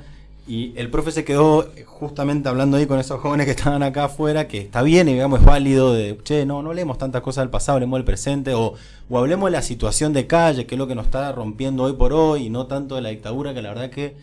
Y 0.48 0.72
el 0.76 0.90
profe 0.90 1.12
se 1.12 1.24
quedó 1.24 1.70
justamente 1.86 2.48
hablando 2.48 2.78
ahí 2.78 2.86
con 2.86 2.98
esos 2.98 3.20
jóvenes 3.20 3.44
que 3.44 3.52
estaban 3.56 3.82
acá 3.82 4.04
afuera, 4.04 4.48
que 4.48 4.58
está 4.58 4.82
bien 4.82 5.08
y 5.08 5.12
digamos 5.12 5.40
es 5.40 5.46
válido 5.46 5.92
de, 5.92 6.18
che, 6.24 6.46
no, 6.46 6.62
no 6.62 6.72
leemos 6.72 6.98
tantas 6.98 7.20
cosas 7.20 7.42
del 7.42 7.50
pasado, 7.50 7.76
hablemos 7.76 7.98
del 7.98 8.04
presente, 8.04 8.54
o, 8.54 8.74
o 9.08 9.18
hablemos 9.18 9.48
de 9.48 9.52
la 9.52 9.62
situación 9.62 10.12
de 10.12 10.26
calle, 10.26 10.66
que 10.66 10.74
es 10.74 10.78
lo 10.78 10.86
que 10.88 10.94
nos 10.94 11.04
está 11.04 11.30
rompiendo 11.32 11.84
hoy 11.84 11.92
por 11.92 12.14
hoy, 12.14 12.46
y 12.46 12.50
no 12.50 12.66
tanto 12.66 12.96
de 12.96 13.02
la 13.02 13.10
dictadura, 13.10 13.54
que 13.54 13.62
la 13.62 13.68
verdad 13.68 13.90
que... 13.90 14.16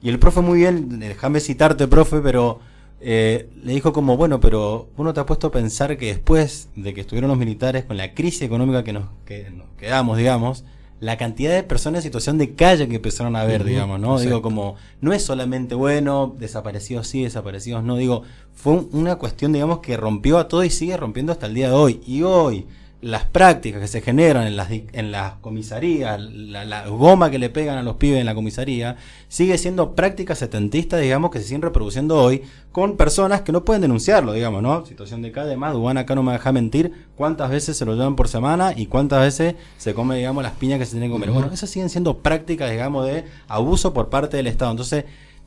Y 0.00 0.08
el 0.08 0.18
profe 0.18 0.40
muy 0.40 0.58
bien, 0.60 1.00
déjame 1.00 1.40
citarte, 1.40 1.88
profe, 1.88 2.20
pero 2.20 2.60
eh, 3.00 3.50
le 3.62 3.72
dijo 3.72 3.92
como, 3.92 4.16
bueno, 4.16 4.40
pero 4.40 4.88
uno 4.96 5.12
te 5.12 5.20
ha 5.20 5.26
puesto 5.26 5.48
a 5.48 5.50
pensar 5.50 5.96
que 5.98 6.06
después 6.06 6.68
de 6.76 6.94
que 6.94 7.00
estuvieron 7.00 7.28
los 7.28 7.38
militares 7.38 7.84
con 7.84 7.96
la 7.96 8.14
crisis 8.14 8.42
económica 8.42 8.84
que 8.84 8.92
nos, 8.92 9.06
que 9.24 9.50
nos 9.50 9.66
quedamos, 9.78 10.16
digamos, 10.16 10.64
la 11.00 11.16
cantidad 11.18 11.52
de 11.52 11.62
personas 11.62 11.98
en 11.98 12.02
situación 12.08 12.38
de 12.38 12.54
calle 12.54 12.88
que 12.88 12.96
empezaron 12.96 13.36
a 13.36 13.44
ver, 13.44 13.64
digamos, 13.64 14.00
¿no? 14.00 14.12
exacto. 14.14 14.28
Digo, 14.28 14.42
como, 14.42 14.76
no 15.00 15.12
es 15.12 15.22
solamente, 15.22 15.74
bueno, 15.74 16.34
desaparecidos 16.38 17.06
sí, 17.06 17.22
desaparecidos 17.24 17.84
no, 17.84 17.96
digo, 17.96 18.22
fue 18.54 18.72
un- 18.72 18.88
una 18.92 19.16
cuestión, 19.16 19.52
digamos, 19.52 19.80
que 19.80 19.96
rompió 19.98 20.38
a 20.38 20.48
todo 20.48 20.64
y 20.64 20.70
sigue 20.70 20.96
rompiendo 20.96 21.32
hasta 21.32 21.46
el 21.46 21.54
día 21.54 21.68
de 21.68 21.74
hoy. 21.74 22.00
Y 22.06 22.22
hoy, 22.22 22.66
las 23.02 23.24
prácticas 23.24 23.80
que 23.80 23.88
se 23.88 24.00
generan 24.00 24.46
en 24.46 24.56
las, 24.56 24.70
en 24.70 25.12
las 25.12 25.34
comisarías, 25.34 26.18
la, 26.20 26.64
la 26.64 26.88
goma 26.88 27.30
que 27.30 27.38
le 27.38 27.50
pegan 27.50 27.76
a 27.76 27.82
los 27.82 27.96
pibes 27.96 28.18
en 28.20 28.26
la 28.26 28.34
comisaría, 28.34 28.96
sigue 29.28 29.58
siendo 29.58 29.94
prácticas 29.94 30.38
setentistas, 30.38 31.00
digamos, 31.00 31.30
que 31.30 31.38
se 31.38 31.44
siguen 31.44 31.62
reproduciendo 31.62 32.16
hoy 32.16 32.42
con 32.72 32.96
personas 32.96 33.42
que 33.42 33.52
no 33.52 33.64
pueden 33.64 33.82
denunciarlo, 33.82 34.32
digamos, 34.32 34.62
¿no? 34.62 34.84
Situación 34.86 35.22
de 35.22 35.30
calle, 35.30 35.48
además, 35.48 35.74
Dubán 35.74 35.98
acá 35.98 36.14
no 36.14 36.22
me 36.22 36.32
deja 36.32 36.52
mentir 36.52 36.92
cuántas 37.16 37.50
veces 37.50 37.76
se 37.76 37.84
lo 37.84 37.94
llevan 37.94 38.16
por 38.16 38.28
semana 38.28 38.72
y 38.74 38.86
cuántas 38.86 39.20
veces 39.20 39.56
se 39.76 39.94
come, 39.94 40.16
digamos, 40.16 40.42
las 40.42 40.52
piñas 40.52 40.78
que 40.78 40.86
se 40.86 40.92
tienen 40.92 41.10
que 41.10 41.14
comer. 41.14 41.30
Bueno, 41.30 41.50
esas 41.52 41.70
siguen 41.70 41.90
siendo 41.90 42.18
prácticas, 42.18 42.70
digamos, 42.70 43.06
de 43.06 43.24
abuso 43.46 43.92
por 43.92 44.08
parte 44.08 44.36
del 44.36 44.46
Estado. 44.46 44.70
Entonces, 44.70 45.04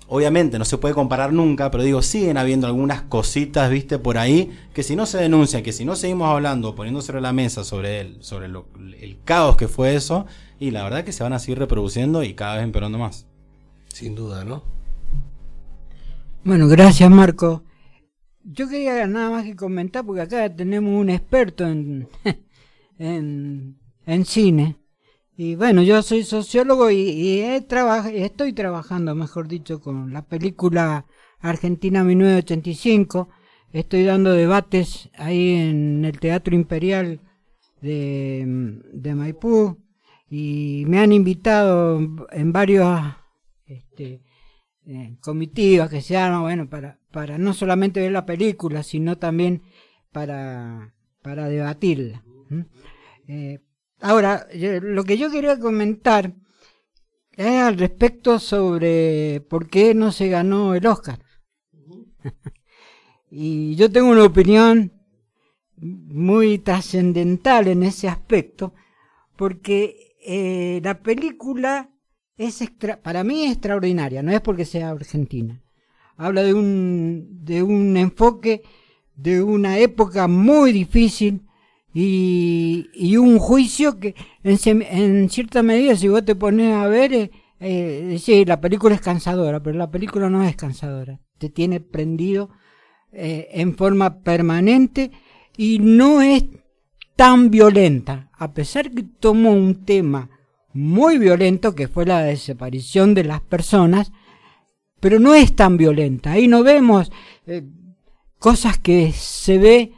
obviamente 0.09 0.59
no 0.59 0.65
se 0.65 0.77
puede 0.77 0.93
comparar 0.95 1.31
nunca, 1.33 1.71
pero 1.71 1.83
digo, 1.83 2.01
siguen 2.01 2.37
habiendo 2.37 2.67
algunas 2.67 3.03
cositas, 3.03 3.69
viste, 3.71 3.99
por 3.99 4.17
ahí, 4.17 4.51
que 4.73 4.83
si 4.83 4.95
no 4.95 5.05
se 5.05 5.17
denuncian, 5.19 5.63
que 5.63 5.71
si 5.73 5.85
no 5.85 5.95
seguimos 5.95 6.27
hablando, 6.29 6.75
poniendo 6.75 7.01
sobre 7.01 7.21
la 7.21 7.33
mesa 7.33 7.63
sobre 7.63 8.01
el, 8.01 8.17
sobre 8.23 8.47
lo- 8.49 8.67
el 8.99 9.17
caos 9.23 9.55
que 9.57 9.67
fue 9.67 9.95
eso, 9.95 10.25
y 10.59 10.71
la 10.71 10.83
verdad 10.83 11.03
que 11.05 11.13
se 11.13 11.23
van 11.23 11.33
a 11.33 11.39
seguir 11.39 11.59
reproduciendo 11.59 12.23
y 12.23 12.33
cada 12.33 12.55
vez 12.55 12.63
empeorando 12.65 12.97
más. 12.99 13.27
Sin 13.93 14.15
duda, 14.15 14.43
¿no? 14.45 14.63
Bueno, 16.43 16.67
gracias 16.67 17.09
Marco. 17.09 17.63
Yo 18.43 18.69
quería 18.69 19.05
nada 19.07 19.29
más 19.31 19.45
que 19.45 19.55
comentar, 19.55 20.05
porque 20.05 20.21
acá 20.21 20.53
tenemos 20.55 20.93
un 20.99 21.09
experto 21.09 21.65
en, 21.67 22.09
en, 22.99 23.77
en 24.05 24.25
cine. 24.25 24.77
Y 25.41 25.55
bueno, 25.55 25.81
yo 25.83 26.01
soy 26.01 26.23
sociólogo 26.23 26.91
y, 26.91 27.39
estoy 27.39 28.51
trabajando, 28.51 29.15
mejor 29.15 29.47
dicho, 29.47 29.79
con 29.79 30.11
la 30.11 30.21
película 30.21 31.05
Argentina 31.39 32.03
1985. 32.03 33.29
Estoy 33.71 34.03
dando 34.03 34.33
debates 34.33 35.09
ahí 35.13 35.53
en 35.53 36.03
el 36.03 36.19
Teatro 36.19 36.53
Imperial 36.55 37.21
de, 37.79 38.81
de 38.91 39.15
Maipú 39.15 39.77
y 40.29 40.83
me 40.87 40.99
han 40.99 41.13
invitado 41.13 42.01
en 42.31 42.51
varios 42.51 42.99
este, 43.65 44.21
eh, 44.87 45.15
comitivas 45.21 45.89
que 45.89 46.01
se 46.01 46.17
arman, 46.17 46.41
bueno, 46.41 46.69
para, 46.69 46.99
para 47.13 47.37
no 47.37 47.53
solamente 47.53 48.01
ver 48.01 48.11
la 48.11 48.25
película, 48.25 48.83
sino 48.83 49.17
también 49.17 49.61
para, 50.11 50.95
para 51.21 51.47
debatirla. 51.47 52.25
Ahora, 54.01 54.47
lo 54.53 55.03
que 55.03 55.17
yo 55.17 55.31
quería 55.31 55.59
comentar 55.59 56.33
es 57.35 57.61
al 57.61 57.77
respecto 57.77 58.39
sobre 58.39 59.41
por 59.49 59.69
qué 59.69 59.95
no 59.95 60.11
se 60.11 60.27
ganó 60.27 60.75
el 60.75 60.85
Oscar. 60.85 61.19
y 63.31 63.75
yo 63.75 63.91
tengo 63.91 64.09
una 64.09 64.25
opinión 64.25 64.91
muy 65.77 66.59
trascendental 66.59 67.67
en 67.67 67.83
ese 67.83 68.09
aspecto, 68.09 68.73
porque 69.37 70.15
eh, 70.25 70.81
la 70.83 71.01
película 71.01 71.89
es 72.35 72.61
extra, 72.61 73.01
para 73.01 73.23
mí 73.23 73.45
es 73.45 73.51
extraordinaria, 73.53 74.21
no 74.21 74.31
es 74.31 74.41
porque 74.41 74.65
sea 74.65 74.89
argentina. 74.89 75.61
Habla 76.17 76.43
de 76.43 76.53
un, 76.53 77.45
de 77.45 77.63
un 77.63 77.95
enfoque 77.95 78.63
de 79.15 79.41
una 79.41 79.77
época 79.77 80.27
muy 80.27 80.71
difícil 80.71 81.48
y, 81.93 82.89
y 82.93 83.17
un 83.17 83.39
juicio 83.39 83.99
que 83.99 84.15
en, 84.43 85.29
cierta 85.29 85.63
medida 85.63 85.95
si 85.95 86.07
vos 86.07 86.23
te 86.23 86.35
pones 86.35 86.75
a 86.75 86.87
ver, 86.87 87.13
eh, 87.13 87.31
eh, 87.59 88.17
sí, 88.19 88.45
la 88.45 88.61
película 88.61 88.95
es 88.95 89.01
cansadora, 89.01 89.61
pero 89.61 89.77
la 89.77 89.89
película 89.89 90.29
no 90.29 90.43
es 90.43 90.55
cansadora, 90.55 91.19
te 91.37 91.49
tiene 91.49 91.79
prendido 91.79 92.49
eh, 93.11 93.49
en 93.53 93.75
forma 93.75 94.21
permanente 94.21 95.11
y 95.57 95.79
no 95.79 96.21
es 96.21 96.45
tan 97.15 97.49
violenta, 97.49 98.29
a 98.33 98.53
pesar 98.53 98.91
que 98.91 99.03
tomó 99.03 99.51
un 99.51 99.83
tema 99.83 100.29
muy 100.73 101.17
violento 101.17 101.75
que 101.75 101.87
fue 101.87 102.05
la 102.05 102.21
desaparición 102.21 103.13
de 103.13 103.23
las 103.23 103.41
personas, 103.41 104.11
pero 104.99 105.19
no 105.19 105.33
es 105.33 105.55
tan 105.55 105.77
violenta. 105.77 106.33
Ahí 106.33 106.47
no 106.47 106.63
vemos 106.63 107.11
eh, 107.47 107.63
cosas 108.37 108.77
que 108.77 109.11
se 109.11 109.57
ve 109.57 109.93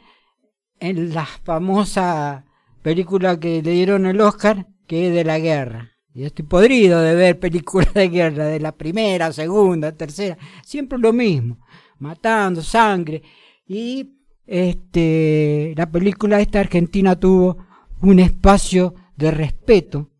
en 0.82 1.14
la 1.14 1.24
famosa 1.24 2.44
película 2.82 3.38
que 3.38 3.62
le 3.62 3.70
dieron 3.70 4.04
el 4.04 4.20
Oscar, 4.20 4.66
que 4.88 5.08
es 5.08 5.14
de 5.14 5.22
la 5.22 5.38
guerra. 5.38 5.92
Yo 6.12 6.26
estoy 6.26 6.44
podrido 6.44 7.00
de 7.00 7.14
ver 7.14 7.38
películas 7.38 7.94
de 7.94 8.08
guerra, 8.08 8.46
de 8.46 8.58
la 8.58 8.72
primera, 8.72 9.32
segunda, 9.32 9.92
tercera, 9.92 10.36
siempre 10.64 10.98
lo 10.98 11.12
mismo, 11.12 11.58
matando, 12.00 12.62
sangre. 12.62 13.22
Y 13.64 14.18
este, 14.44 15.72
la 15.76 15.88
película 15.88 16.40
esta 16.40 16.58
argentina 16.58 17.14
tuvo 17.14 17.58
un 18.00 18.18
espacio 18.18 18.94
de 19.16 19.30
respeto 19.30 20.10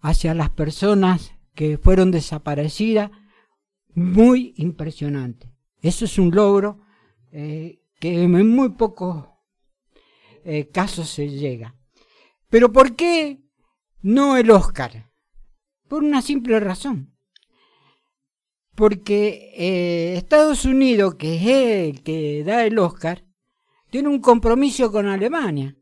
hacia 0.00 0.32
las 0.32 0.48
personas 0.48 1.32
que 1.54 1.76
fueron 1.76 2.10
desaparecidas 2.10 3.10
muy 3.94 4.54
impresionante. 4.56 5.52
Eso 5.82 6.06
es 6.06 6.18
un 6.18 6.34
logro 6.34 6.80
eh, 7.32 7.80
que 8.00 8.22
en 8.22 8.48
muy 8.48 8.70
pocos 8.70 9.35
eh, 10.48 10.68
casos 10.68 11.10
se 11.10 11.28
llega. 11.28 11.74
Pero 12.48 12.70
¿por 12.70 12.94
qué 12.94 13.42
no 14.00 14.36
el 14.36 14.52
Oscar? 14.52 15.10
Por 15.88 16.04
una 16.04 16.22
simple 16.22 16.60
razón. 16.60 17.16
Porque 18.76 19.52
eh, 19.56 20.14
Estados 20.16 20.64
Unidos, 20.64 21.16
que 21.16 21.34
es 21.34 21.94
el 21.96 22.02
que 22.04 22.44
da 22.44 22.64
el 22.64 22.78
Oscar, 22.78 23.24
tiene 23.90 24.08
un 24.08 24.20
compromiso 24.20 24.92
con 24.92 25.06
Alemania. 25.06 25.76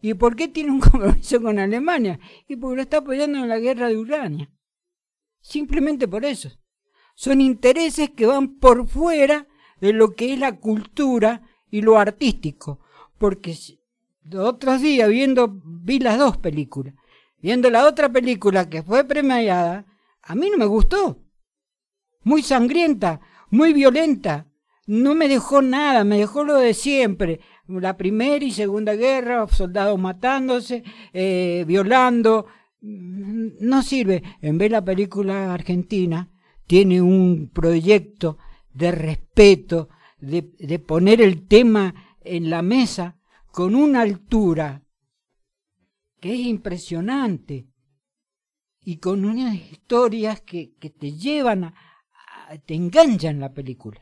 ¿Y 0.00 0.14
por 0.14 0.36
qué 0.36 0.48
tiene 0.48 0.70
un 0.70 0.80
compromiso 0.90 1.42
con 1.42 1.58
Alemania? 1.58 2.18
Y 2.48 2.56
porque 2.56 2.76
lo 2.76 2.82
está 2.82 2.98
apoyando 2.98 3.40
en 3.40 3.48
la 3.48 3.58
guerra 3.58 3.88
de 3.88 3.98
Ucrania. 3.98 4.50
Simplemente 5.42 6.08
por 6.08 6.24
eso. 6.24 6.50
Son 7.14 7.42
intereses 7.42 8.08
que 8.10 8.24
van 8.24 8.58
por 8.58 8.88
fuera 8.88 9.48
de 9.82 9.92
lo 9.92 10.14
que 10.14 10.32
es 10.32 10.38
la 10.38 10.56
cultura 10.58 11.42
y 11.70 11.82
lo 11.82 11.98
artístico. 11.98 12.80
Porque 13.18 13.54
otros 14.36 14.80
días 14.80 15.08
viendo, 15.08 15.60
vi 15.64 15.98
las 15.98 16.18
dos 16.18 16.36
películas. 16.36 16.94
Viendo 17.40 17.70
la 17.70 17.86
otra 17.86 18.08
película 18.08 18.68
que 18.68 18.82
fue 18.82 19.04
premiada, 19.04 19.86
a 20.22 20.34
mí 20.34 20.50
no 20.50 20.58
me 20.58 20.66
gustó. 20.66 21.18
Muy 22.24 22.42
sangrienta, 22.42 23.20
muy 23.50 23.72
violenta. 23.72 24.46
No 24.86 25.14
me 25.14 25.28
dejó 25.28 25.62
nada, 25.62 26.02
me 26.02 26.18
dejó 26.18 26.44
lo 26.44 26.56
de 26.56 26.74
siempre. 26.74 27.40
La 27.68 27.96
primera 27.96 28.44
y 28.44 28.50
segunda 28.50 28.94
guerra, 28.94 29.46
soldados 29.48 29.98
matándose, 29.98 30.82
eh, 31.12 31.64
violando. 31.66 32.46
No 32.80 33.82
sirve. 33.82 34.22
En 34.40 34.58
vez 34.58 34.70
la 34.70 34.84
película 34.84 35.52
argentina, 35.52 36.30
tiene 36.66 37.00
un 37.00 37.50
proyecto 37.52 38.38
de 38.72 38.90
respeto, 38.90 39.88
de, 40.20 40.50
de 40.58 40.78
poner 40.78 41.20
el 41.20 41.46
tema 41.46 41.94
en 42.22 42.50
la 42.50 42.62
mesa 42.62 43.17
con 43.58 43.74
una 43.74 44.02
altura 44.02 44.84
que 46.20 46.32
es 46.32 46.38
impresionante 46.46 47.66
y 48.84 48.98
con 48.98 49.24
unas 49.24 49.56
historias 49.56 50.40
que, 50.42 50.74
que 50.78 50.90
te 50.90 51.14
llevan 51.14 51.64
a, 51.64 51.74
te 52.66 52.76
enganchan 52.76 53.40
la 53.40 53.52
película. 53.52 54.00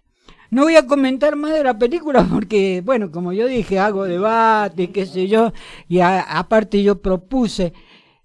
No 0.50 0.64
voy 0.64 0.76
a 0.76 0.86
comentar 0.86 1.36
más 1.36 1.54
de 1.54 1.64
la 1.64 1.78
película 1.78 2.22
porque, 2.30 2.82
bueno, 2.84 3.10
como 3.10 3.32
yo 3.32 3.46
dije, 3.46 3.78
hago 3.78 4.04
debate, 4.04 4.90
qué 4.92 5.06
sé 5.06 5.26
yo, 5.26 5.54
y 5.88 6.00
a- 6.00 6.20
aparte 6.38 6.82
yo 6.82 7.00
propuse, 7.00 7.72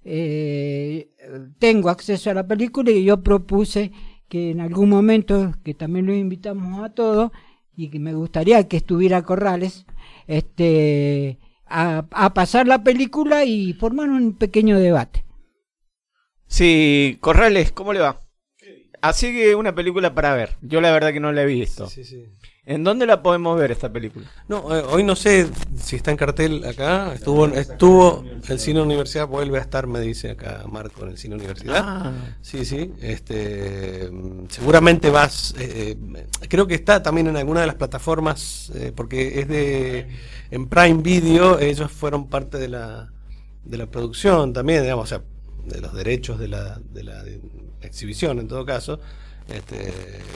eh, 0.04 1.12
tengo 1.60 1.88
acceso 1.88 2.30
a 2.30 2.34
la 2.34 2.46
película 2.46 2.92
y 2.92 3.06
yo 3.06 3.24
propuse 3.24 3.94
que 4.28 4.52
en 4.52 4.60
algún 4.60 4.90
momento, 4.90 5.54
que 5.64 5.76
también 5.76 6.08
lo 6.08 6.14
invitamos 6.14 6.84
a 6.84 6.90
todos, 6.90 7.32
y 7.76 7.90
que 7.90 8.00
me 8.00 8.14
gustaría 8.14 8.68
que 8.68 8.78
estuviera 8.78 9.24
Corrales, 9.24 9.86
este, 10.28 11.40
a, 11.66 12.06
a 12.12 12.34
pasar 12.34 12.68
la 12.68 12.84
película 12.84 13.46
y 13.46 13.74
formar 13.74 14.10
un 14.10 14.34
pequeño 14.34 14.80
debate. 14.80 15.26
Sí, 16.48 17.18
Corrales, 17.22 17.72
¿cómo 17.72 17.94
le 17.94 18.02
va? 18.02 18.21
Así 19.02 19.34
que 19.34 19.56
una 19.56 19.74
película 19.76 20.14
para 20.14 20.34
ver. 20.34 20.58
Yo 20.62 20.82
la 20.82 20.92
verdad 20.92 21.12
que 21.14 21.20
no 21.20 21.32
la 21.32 21.44
he 21.44 21.46
visto. 21.46 21.88
Sí, 21.88 22.04
sí. 22.04 22.26
¿En 22.64 22.84
dónde 22.84 23.08
la 23.08 23.24
podemos 23.24 23.60
ver 23.60 23.72
esta 23.72 23.92
película? 23.92 24.28
No, 24.48 24.76
eh, 24.76 24.84
hoy 24.88 25.04
no 25.04 25.16
sé 25.16 25.50
si 25.82 25.96
está 25.96 26.12
en 26.12 26.18
cartel 26.18 26.64
acá. 26.64 27.14
Estuvo, 27.14 27.48
estuvo 27.48 28.24
el 28.48 28.60
cine 28.60 28.82
universidad 28.82 29.28
vuelve 29.28 29.58
a 29.58 29.62
estar, 29.62 29.88
me 29.88 30.00
dice 30.00 30.30
acá 30.32 30.64
Marco 30.70 31.04
en 31.04 31.10
el 31.10 31.18
cine 31.18 31.36
universidad. 31.36 31.82
Ah. 31.84 32.14
Sí, 32.42 32.64
sí. 32.64 32.94
Este, 33.02 34.12
seguramente 34.50 35.10
vas. 35.10 35.56
eh, 35.58 35.98
eh, 35.98 36.28
creo 36.48 36.68
que 36.68 36.76
está 36.76 37.02
también 37.02 37.28
en 37.28 37.38
alguna 37.38 37.62
de 37.62 37.68
las 37.68 37.76
plataformas 37.76 38.72
eh, 38.76 38.94
porque 38.96 39.40
es 39.40 39.48
de 39.48 40.08
en 40.52 40.68
Prime 40.68 41.02
Video. 41.02 41.58
Ellos 41.60 41.92
fueron 41.92 42.30
parte 42.30 42.60
de 42.60 42.68
la 42.68 43.12
de 43.64 43.78
la 43.78 43.88
producción 43.88 44.54
también, 44.54 44.84
digamos, 44.84 45.06
o 45.06 45.08
sea, 45.08 45.24
de 45.66 45.82
los 45.82 45.94
derechos 45.94 46.40
de 46.40 46.48
la, 46.48 46.80
de 46.80 47.04
la 47.04 47.24
exhibición 47.82 48.40
en 48.40 48.48
todo 48.48 48.66
caso. 48.66 49.00
Este, 49.48 49.92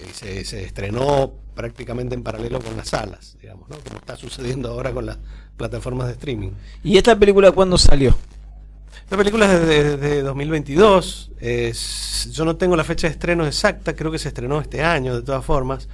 y 0.10 0.14
se, 0.14 0.44
se 0.44 0.64
estrenó 0.64 1.34
prácticamente 1.54 2.16
en 2.16 2.24
paralelo 2.24 2.60
con 2.60 2.76
las 2.76 2.90
salas, 2.90 3.38
digamos, 3.42 3.70
¿no? 3.70 3.78
Como 3.80 3.98
está 3.98 4.18
sucediendo 4.18 4.70
ahora 4.70 4.92
con 4.92 5.06
las 5.06 5.18
plataformas 5.56 6.08
de 6.08 6.14
streaming. 6.14 6.52
¿Y 6.84 6.98
esta 6.98 7.18
película 7.18 7.52
cuándo 7.52 7.78
salió? 7.78 8.18
La 9.10 9.16
película 9.18 9.54
es 9.54 9.68
de, 9.68 9.98
de 9.98 10.22
2022. 10.24 11.32
es- 11.40 12.30
yo 12.34 12.44
no 12.44 12.56
tengo 12.58 12.76
la 12.76 12.84
fecha 12.84 13.08
de 13.08 13.14
estreno 13.14 13.46
exacta, 13.46 13.96
creo 13.96 14.12
que 14.12 14.18
se 14.20 14.30
estrenó 14.30 14.60
este 14.60 14.84
año, 14.84 15.16
de 15.16 15.22
todas 15.22 15.46
formas. 15.46 15.88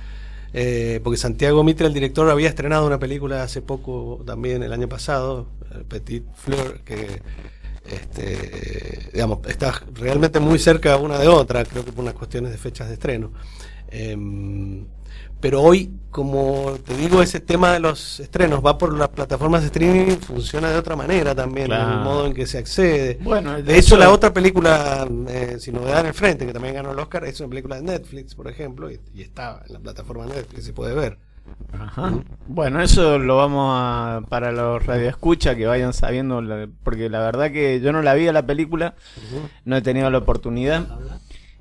eh, 0.54 1.00
porque 1.04 1.18
Santiago 1.18 1.64
Mitre, 1.64 1.88
el 1.88 1.94
director, 1.94 2.30
había 2.30 2.50
estrenado 2.50 2.86
una 2.88 3.00
película 3.00 3.44
hace 3.44 3.62
poco, 3.62 4.22
también 4.26 4.64
el 4.64 4.74
año 4.74 4.88
pasado, 4.90 5.48
eh, 5.72 5.84
Petit 5.88 6.24
Fleur, 6.36 6.82
que 6.82 7.22
este, 7.86 9.10
digamos, 9.14 9.40
está 9.48 9.74
realmente 9.94 10.40
muy 10.40 10.60
cerca 10.60 10.98
una 10.98 11.18
de 11.20 11.28
otra, 11.28 11.64
creo 11.66 11.84
que 11.86 11.92
por 11.92 12.04
unas 12.04 12.14
cuestiones 12.14 12.52
de 12.52 12.58
fechas 12.58 12.88
de 12.88 12.94
estreno. 12.96 13.32
Em, 13.90 14.86
pero 15.40 15.62
hoy, 15.64 15.92
como 16.12 16.78
te 16.86 16.96
digo, 16.96 17.22
ese 17.22 17.40
tema 17.40 17.74
de 17.74 17.80
los 17.80 18.20
estrenos 18.20 18.64
va 18.64 18.78
por 18.78 18.96
las 18.96 19.10
plataformas 19.10 19.62
de 19.62 19.68
streaming, 19.68 20.18
funciona 20.18 20.70
de 20.70 20.78
otra 20.78 20.96
manera 20.96 21.34
también, 21.34 21.66
Claro. 21.68 21.94
el 21.94 22.00
modo 22.04 22.28
en 22.28 22.34
que 22.36 22.46
se 22.46 22.60
accede. 22.60 23.18
Bueno, 23.22 23.54
de 23.56 23.64
de 23.64 23.78
hecho, 23.80 23.98
la 23.98 24.12
otra 24.12 24.32
película, 24.32 25.08
eh, 25.30 25.56
Sin 25.60 25.74
Novedad 25.76 26.02
en 26.02 26.06
el 26.08 26.14
Frente, 26.14 26.46
que 26.46 26.54
también 26.54 26.76
ganó 26.76 26.92
el 26.92 27.00
Oscar, 27.00 27.26
es 27.26 27.40
una 27.40 27.50
película 27.50 27.78
de 27.78 27.82
Netflix, 27.82 28.36
por 28.36 28.48
ejemplo, 28.48 28.92
y, 28.92 29.00
y 29.16 29.24
está 29.24 29.64
en 29.68 29.74
la 29.74 29.80
plataforma 29.80 30.28
de 30.28 30.36
Netflix, 30.36 30.64
se 30.66 30.74
puede 30.74 30.94
ver. 30.94 31.18
Ajá. 31.80 32.14
Bueno, 32.48 32.82
eso 32.82 33.18
lo 33.18 33.38
vamos 33.38 33.72
a 33.76 34.22
para 34.30 34.52
los 34.52 34.86
radioescucha 34.86 35.56
que 35.56 35.66
vayan 35.66 35.94
sabiendo 35.94 36.42
porque 36.84 37.10
la 37.10 37.20
verdad 37.20 37.52
que 37.52 37.80
yo 37.82 37.92
no 37.92 38.02
la 38.02 38.14
vi 38.14 38.28
a 38.28 38.34
la 38.34 38.46
película, 38.46 38.96
no 39.66 39.78
he 39.78 39.82
tenido 39.82 40.10
la 40.10 40.18
oportunidad 40.20 40.86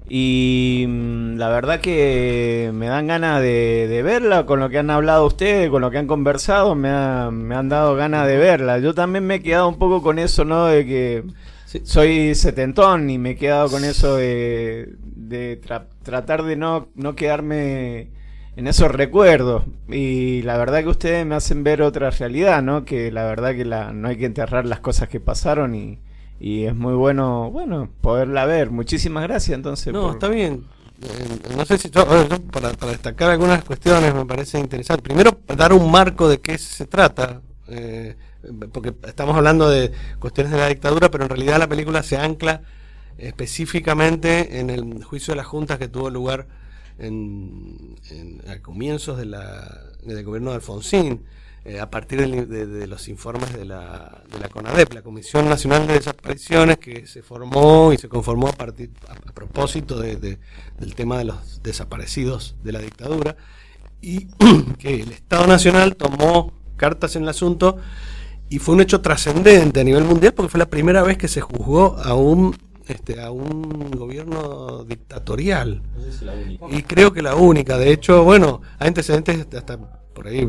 y 0.09 0.85
mm, 0.89 1.37
la 1.37 1.49
verdad 1.51 1.81
que 1.81 2.71
me 2.75 2.89
dan 2.89 3.07
ganas 3.07 3.41
de, 3.41 3.87
de 3.89 4.03
verla 4.03 4.45
con 4.47 4.59
lo 4.61 4.69
que 4.69 4.79
han 4.79 4.91
hablado 4.91 5.27
ustedes, 5.27 5.71
con 5.71 5.83
lo 5.83 5.91
que 5.91 5.99
han 5.99 6.07
conversado, 6.09 6.75
me, 6.75 6.89
ha- 6.89 7.31
me 7.31 7.55
han 7.55 7.69
dado 7.69 7.95
ganas 7.95 8.27
de 8.27 8.37
verla. 8.37 8.79
Yo 8.81 8.93
también 8.95 9.25
me 9.27 9.37
he 9.37 9.43
quedado 9.43 9.69
un 9.69 9.79
poco 9.79 10.03
con 10.03 10.19
eso, 10.19 10.45
¿no? 10.45 10.67
De 10.67 10.85
que 10.87 11.25
Sí. 11.67 11.81
soy 11.85 12.35
setentón 12.35 13.09
y 13.11 13.19
me 13.19 13.31
he 13.31 13.37
quedado 13.37 13.69
con 13.71 13.85
eso 13.85 14.17
de, 14.17 14.93
de 15.05 15.61
tra- 15.61 15.87
tratar 16.03 16.43
de 16.43 16.57
no, 16.57 16.89
no 16.97 17.15
quedarme 17.15 18.11
en 18.61 18.67
esos 18.67 18.91
recuerdos. 18.91 19.65
Y 19.89 20.43
la 20.43 20.59
verdad 20.59 20.81
que 20.83 20.89
ustedes 20.89 21.25
me 21.25 21.35
hacen 21.35 21.65
ver 21.65 21.81
otra 21.81 22.11
realidad, 22.11 22.63
¿no? 22.63 22.85
Que 22.85 23.11
la 23.11 23.25
verdad 23.25 23.55
que 23.55 23.65
la, 23.65 23.93
no 23.93 24.09
hay 24.09 24.19
que 24.19 24.27
enterrar 24.27 24.67
las 24.67 24.81
cosas 24.81 25.09
que 25.09 25.19
pasaron 25.19 25.75
y, 25.75 25.99
y 26.39 26.65
es 26.65 26.75
muy 26.77 26.93
bueno, 26.93 27.51
bueno, 27.51 27.89
poderla 28.03 28.45
ver. 28.45 28.71
Muchísimas 28.71 29.23
gracias 29.23 29.57
entonces. 29.57 29.93
No, 29.95 30.03
por- 30.03 30.13
está 30.13 30.29
bien. 30.29 30.65
Eh, 31.03 31.55
no 31.57 31.65
sé 31.65 31.79
si 31.79 31.89
yo, 31.89 32.03
a 32.03 32.05
ver, 32.05 32.29
yo 32.29 32.39
para, 32.43 32.75
para 32.75 32.93
destacar 32.93 33.31
algunas 33.31 33.65
cuestiones 33.65 34.15
me 34.15 34.27
parece 34.27 34.59
interesante. 34.61 35.03
Primero, 35.03 35.39
dar 35.57 35.73
un 35.73 35.91
marco 35.91 36.29
de 36.29 36.43
qué 36.43 36.59
se 36.59 36.85
trata, 36.85 37.41
eh, 37.69 38.15
porque 38.73 38.93
estamos 39.07 39.35
hablando 39.37 39.71
de 39.71 39.91
cuestiones 40.19 40.53
de 40.53 40.59
la 40.59 40.69
dictadura, 40.69 41.11
pero 41.11 41.25
en 41.25 41.31
realidad 41.31 41.59
la 41.59 41.67
película 41.67 42.03
se 42.03 42.19
ancla 42.19 42.61
específicamente 43.17 44.61
en 44.61 44.69
el 44.69 45.03
juicio 45.03 45.33
de 45.33 45.37
las 45.37 45.47
juntas 45.47 45.79
que 45.79 45.89
tuvo 45.89 46.11
lugar 46.11 46.47
en, 46.99 47.97
en- 48.11 48.43
a 48.49 48.61
comienzos 48.61 49.19
de 49.19 49.27
la, 49.27 49.83
del 50.05 50.25
gobierno 50.25 50.51
de 50.51 50.57
Alfonsín, 50.57 51.25
eh, 51.65 51.79
a 51.79 51.91
partir 51.91 52.27
de, 52.47 52.67
de 52.67 52.87
los 52.87 53.07
informes 53.09 53.53
de 53.53 53.67
la, 53.67 54.23
de 54.33 54.39
la 54.39 54.49
CONADEP, 54.49 54.95
la 54.95 55.03
Comisión 55.03 55.47
Nacional 55.49 55.87
de 55.87 55.95
Desapariciones, 55.95 56.79
que 56.79 57.07
se 57.07 57.23
formó 57.23 57.93
y 57.93 57.99
se 57.99 58.09
conformó 58.09 58.49
a, 58.49 58.53
partir, 58.53 58.91
a, 59.09 59.15
propósito 59.33 59.99
de- 60.01 60.17
de- 60.17 60.39
del 60.79 60.95
tema 60.95 61.19
de 61.19 61.25
los 61.27 61.63
desaparecidos 61.63 62.57
de 62.65 62.73
la 62.73 62.79
dictadura, 62.81 63.37
y 64.01 64.27
que 64.79 65.03
el 65.03 65.13
Estado 65.13 65.47
Nacional 65.47 65.97
tomó 65.97 66.55
cartas 66.77 67.15
en 67.17 67.25
el 67.25 67.29
asunto 67.29 67.77
y 68.49 68.59
fue 68.59 68.75
un 68.75 68.81
hecho 68.81 69.03
trascendente 69.03 69.81
a 69.81 69.85
nivel 69.85 70.05
mundial 70.05 70.33
porque 70.33 70.49
fue 70.49 70.59
la 70.59 70.71
primera 70.71 71.03
vez 71.03 71.19
que 71.19 71.29
se 71.29 71.43
juzgó 71.43 71.99
a 71.99 72.15
un 72.15 72.57
este, 72.91 73.21
a 73.21 73.31
un 73.31 73.91
gobierno 73.93 74.85
dictatorial. 74.85 75.83
Y 76.71 76.83
creo 76.83 77.13
que 77.13 77.23
la 77.23 77.35
única, 77.37 77.79
de 77.79 77.93
hecho, 77.93 78.25
bueno, 78.25 78.61
hay 78.79 78.89
antecedentes 78.89 79.47
hasta 79.55 79.79
por 80.15 80.27
ahí 80.27 80.47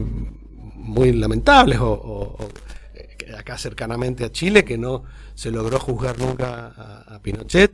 muy 0.76 1.12
lamentables, 1.14 1.80
o, 1.80 1.92
o- 1.92 2.44
o, 2.44 2.48
eh, 2.96 3.34
acá 3.38 3.58
cercanamente 3.58 4.26
a 4.26 4.32
Chile, 4.32 4.66
que 4.66 4.78
no 4.78 5.04
se 5.36 5.52
logró 5.52 5.80
juzgar 5.80 6.20
nunca 6.20 6.74
a, 6.76 7.16
a 7.16 7.20
Pinochet, 7.22 7.72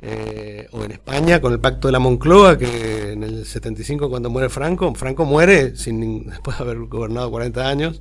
eh, 0.00 0.66
o 0.72 0.82
en 0.84 0.92
España 0.92 1.40
con 1.40 1.52
el 1.52 1.60
pacto 1.60 1.88
de 1.88 1.92
la 1.92 1.98
Moncloa, 1.98 2.56
que 2.56 3.12
en 3.12 3.22
el 3.22 3.44
75 3.44 4.08
cuando 4.08 4.30
muere 4.30 4.48
Franco, 4.48 4.94
Franco 4.94 5.24
muere 5.26 5.76
sin, 5.76 6.26
después 6.30 6.56
de 6.58 6.64
haber 6.64 6.78
gobernado 6.86 7.30
40 7.30 7.68
años, 7.68 8.00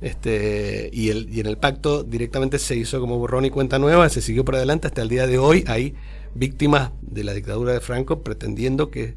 este, 0.00 0.90
y, 0.92 1.10
el, 1.10 1.28
y 1.28 1.40
en 1.40 1.46
el 1.46 1.58
pacto 1.58 2.04
directamente 2.04 2.58
se 2.58 2.76
hizo 2.76 3.00
como 3.00 3.18
borrón 3.18 3.44
y 3.44 3.50
cuenta 3.50 3.78
nueva, 3.78 4.08
se 4.08 4.20
siguió 4.20 4.44
por 4.44 4.56
adelante 4.56 4.86
hasta 4.86 5.02
el 5.02 5.08
día 5.08 5.26
de 5.26 5.38
hoy. 5.38 5.64
Hay 5.66 5.94
víctimas 6.34 6.92
de 7.02 7.24
la 7.24 7.34
dictadura 7.34 7.72
de 7.72 7.80
Franco 7.80 8.22
pretendiendo 8.22 8.90
que 8.90 9.16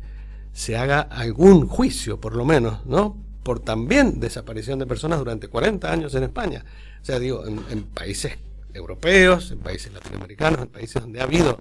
se 0.54 0.78
haga 0.78 1.02
algún 1.02 1.67
juicio, 1.67 2.20
por 2.20 2.36
lo 2.36 2.46
menos, 2.46 2.86
¿no? 2.86 3.15
Por 3.44 3.60
también 3.60 4.20
desaparición 4.20 4.80
de 4.80 4.88
personas 4.88 5.20
durante 5.20 5.48
40 5.48 5.91
años 5.91 6.15
en 6.15 6.24
España. 6.24 6.65
O 7.02 7.06
sea, 7.06 7.20
digo, 7.20 7.46
en, 7.46 7.60
en 7.70 7.84
países 7.84 8.38
europeos, 8.74 9.52
en 9.52 9.60
países 9.60 9.94
latinoamericanos, 9.94 10.62
en 10.62 10.67
países 10.67 11.02
donde 11.02 11.20
ha 11.20 11.24
habido 11.24 11.60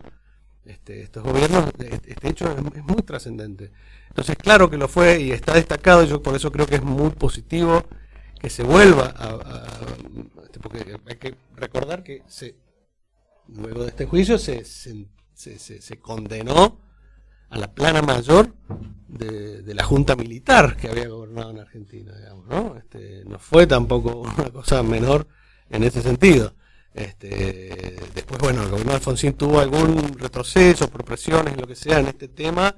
este, 0.65 1.03
estos 1.03 1.23
gobiernos, 1.23 1.67
este 1.79 2.13
este 2.13 2.29
hecho 2.29 2.51
es, 2.51 2.77
es 2.77 2.85
muy 2.85 3.03
trascendente. 3.03 3.71
Entonces, 4.09 4.37
claro 4.37 4.71
que 4.71 4.77
lo 4.77 4.89
fue 4.89 5.21
y 5.21 5.31
está 5.33 5.55
destacado, 5.55 6.05
yo 6.05 6.23
por 6.23 6.35
eso 6.35 6.51
creo 6.51 6.67
que 6.67 6.77
es 6.77 6.83
muy 6.83 7.11
positivo 7.11 7.85
que 8.41 8.51
se 8.51 8.63
vuelva 8.63 9.13
a, 9.17 9.29
a- 9.29 10.43
este, 10.45 10.59
porque 10.61 10.97
hay 11.07 11.17
que 11.17 11.35
recordar 11.57 12.03
que 12.03 12.23
se 12.27 12.57
luego 13.49 13.83
de 13.83 13.89
este 13.89 14.07
juicio 14.07 14.39
se, 14.39 14.65
se, 14.65 15.07
se- 15.35 15.59
se- 15.81 15.99
condenó 16.01 16.81
a 17.49 17.59
la 17.59 17.73
plana 17.73 18.01
mayor 18.01 18.55
de, 19.09 19.63
de 19.63 19.75
la 19.75 19.85
junta 19.85 20.15
militar 20.15 20.77
que 20.77 20.89
había 20.89 21.09
gobernado 21.09 21.51
en 21.51 21.59
Argentina, 21.59 22.17
digamos, 22.17 22.47
¿no? 22.47 22.77
Este, 22.77 23.25
no 23.27 23.39
fue 23.41 23.67
tampoco 23.67 24.21
una 24.21 24.51
cosa 24.51 24.83
menor 24.85 25.27
en 25.69 25.83
ese 25.83 26.01
sentido. 26.01 26.55
Este, 26.95 27.97
después, 28.15 28.41
bueno, 28.41 28.63
el 28.63 28.69
gobierno 28.71 28.93
de 28.93 28.97
Alfonsín 28.99 29.33
tuvo 29.35 29.59
algún 29.61 29.97
retroceso 30.19 30.89
por 30.89 31.05
presiones, 31.05 31.57
lo 31.57 31.67
que 31.67 31.75
sea, 31.75 31.99
en 31.99 32.07
este 32.07 32.29
tema, 32.29 32.77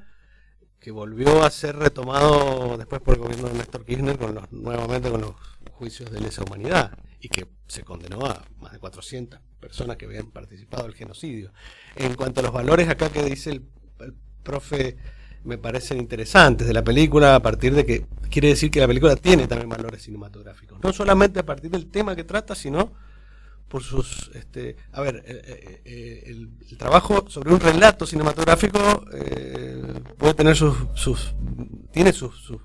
que 0.80 0.90
volvió 0.90 1.44
a 1.44 1.50
ser 1.50 1.76
retomado 1.76 2.76
después 2.78 3.00
por 3.02 3.14
el 3.14 3.20
gobierno 3.20 3.48
de 3.48 3.54
Néstor 3.58 3.84
Kirchner 3.84 4.18
con 4.18 4.34
los, 4.34 4.50
nuevamente 4.52 5.10
con 5.10 5.20
los 5.20 5.34
juicios 5.82 6.12
de 6.12 6.20
lesa 6.20 6.44
humanidad 6.44 6.92
y 7.20 7.28
que 7.28 7.48
se 7.66 7.82
condenó 7.82 8.24
a 8.24 8.40
más 8.60 8.70
de 8.70 8.78
400 8.78 9.40
personas 9.58 9.96
que 9.96 10.04
habían 10.04 10.30
participado 10.30 10.84
del 10.84 10.94
genocidio. 10.94 11.52
En 11.96 12.14
cuanto 12.14 12.38
a 12.38 12.44
los 12.44 12.52
valores 12.52 12.88
acá 12.88 13.10
que 13.10 13.24
dice 13.24 13.50
el, 13.50 13.64
profe 14.44 14.96
me 15.42 15.58
parecen 15.58 15.98
interesantes 15.98 16.68
de 16.68 16.72
la 16.72 16.84
película 16.84 17.34
a 17.34 17.42
partir 17.42 17.74
de 17.74 17.84
que 17.84 18.06
quiere 18.30 18.48
decir 18.48 18.70
que 18.70 18.78
la 18.78 18.86
película 18.86 19.16
tiene 19.16 19.48
también 19.48 19.68
valores 19.68 20.02
cinematográficos, 20.02 20.78
no 20.80 20.92
solamente 20.92 21.40
a 21.40 21.46
partir 21.46 21.70
del 21.72 21.90
tema 21.90 22.14
que 22.14 22.22
trata, 22.22 22.54
sino 22.54 22.92
por 23.66 23.82
sus 23.82 24.30
este 24.34 24.76
a 24.92 25.00
ver 25.00 25.16
eh, 25.26 25.42
eh, 25.44 25.82
eh, 25.84 26.22
el, 26.26 26.76
trabajo 26.78 27.24
sobre 27.28 27.52
un 27.52 27.58
relato 27.58 28.06
cinematográfico 28.06 29.04
puede 30.16 30.34
tener 30.34 30.54
sus, 30.54 30.76
sus 30.94 31.34
tiene 31.90 32.12
sus, 32.12 32.36
sus 32.36 32.60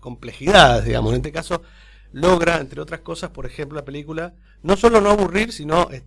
complejidades 0.00 0.84
digamos 0.86 1.10
en 1.12 1.16
este 1.16 1.30
caso 1.30 1.62
logra 2.12 2.58
entre 2.58 2.80
otras 2.80 3.00
cosas 3.00 3.30
por 3.30 3.46
ejemplo 3.46 3.76
la 3.76 3.84
película 3.84 4.34
no 4.62 4.76
solo 4.76 5.00
no 5.00 5.10
aburrir 5.10 5.52
sino 5.52 5.90
eh, 5.90 6.02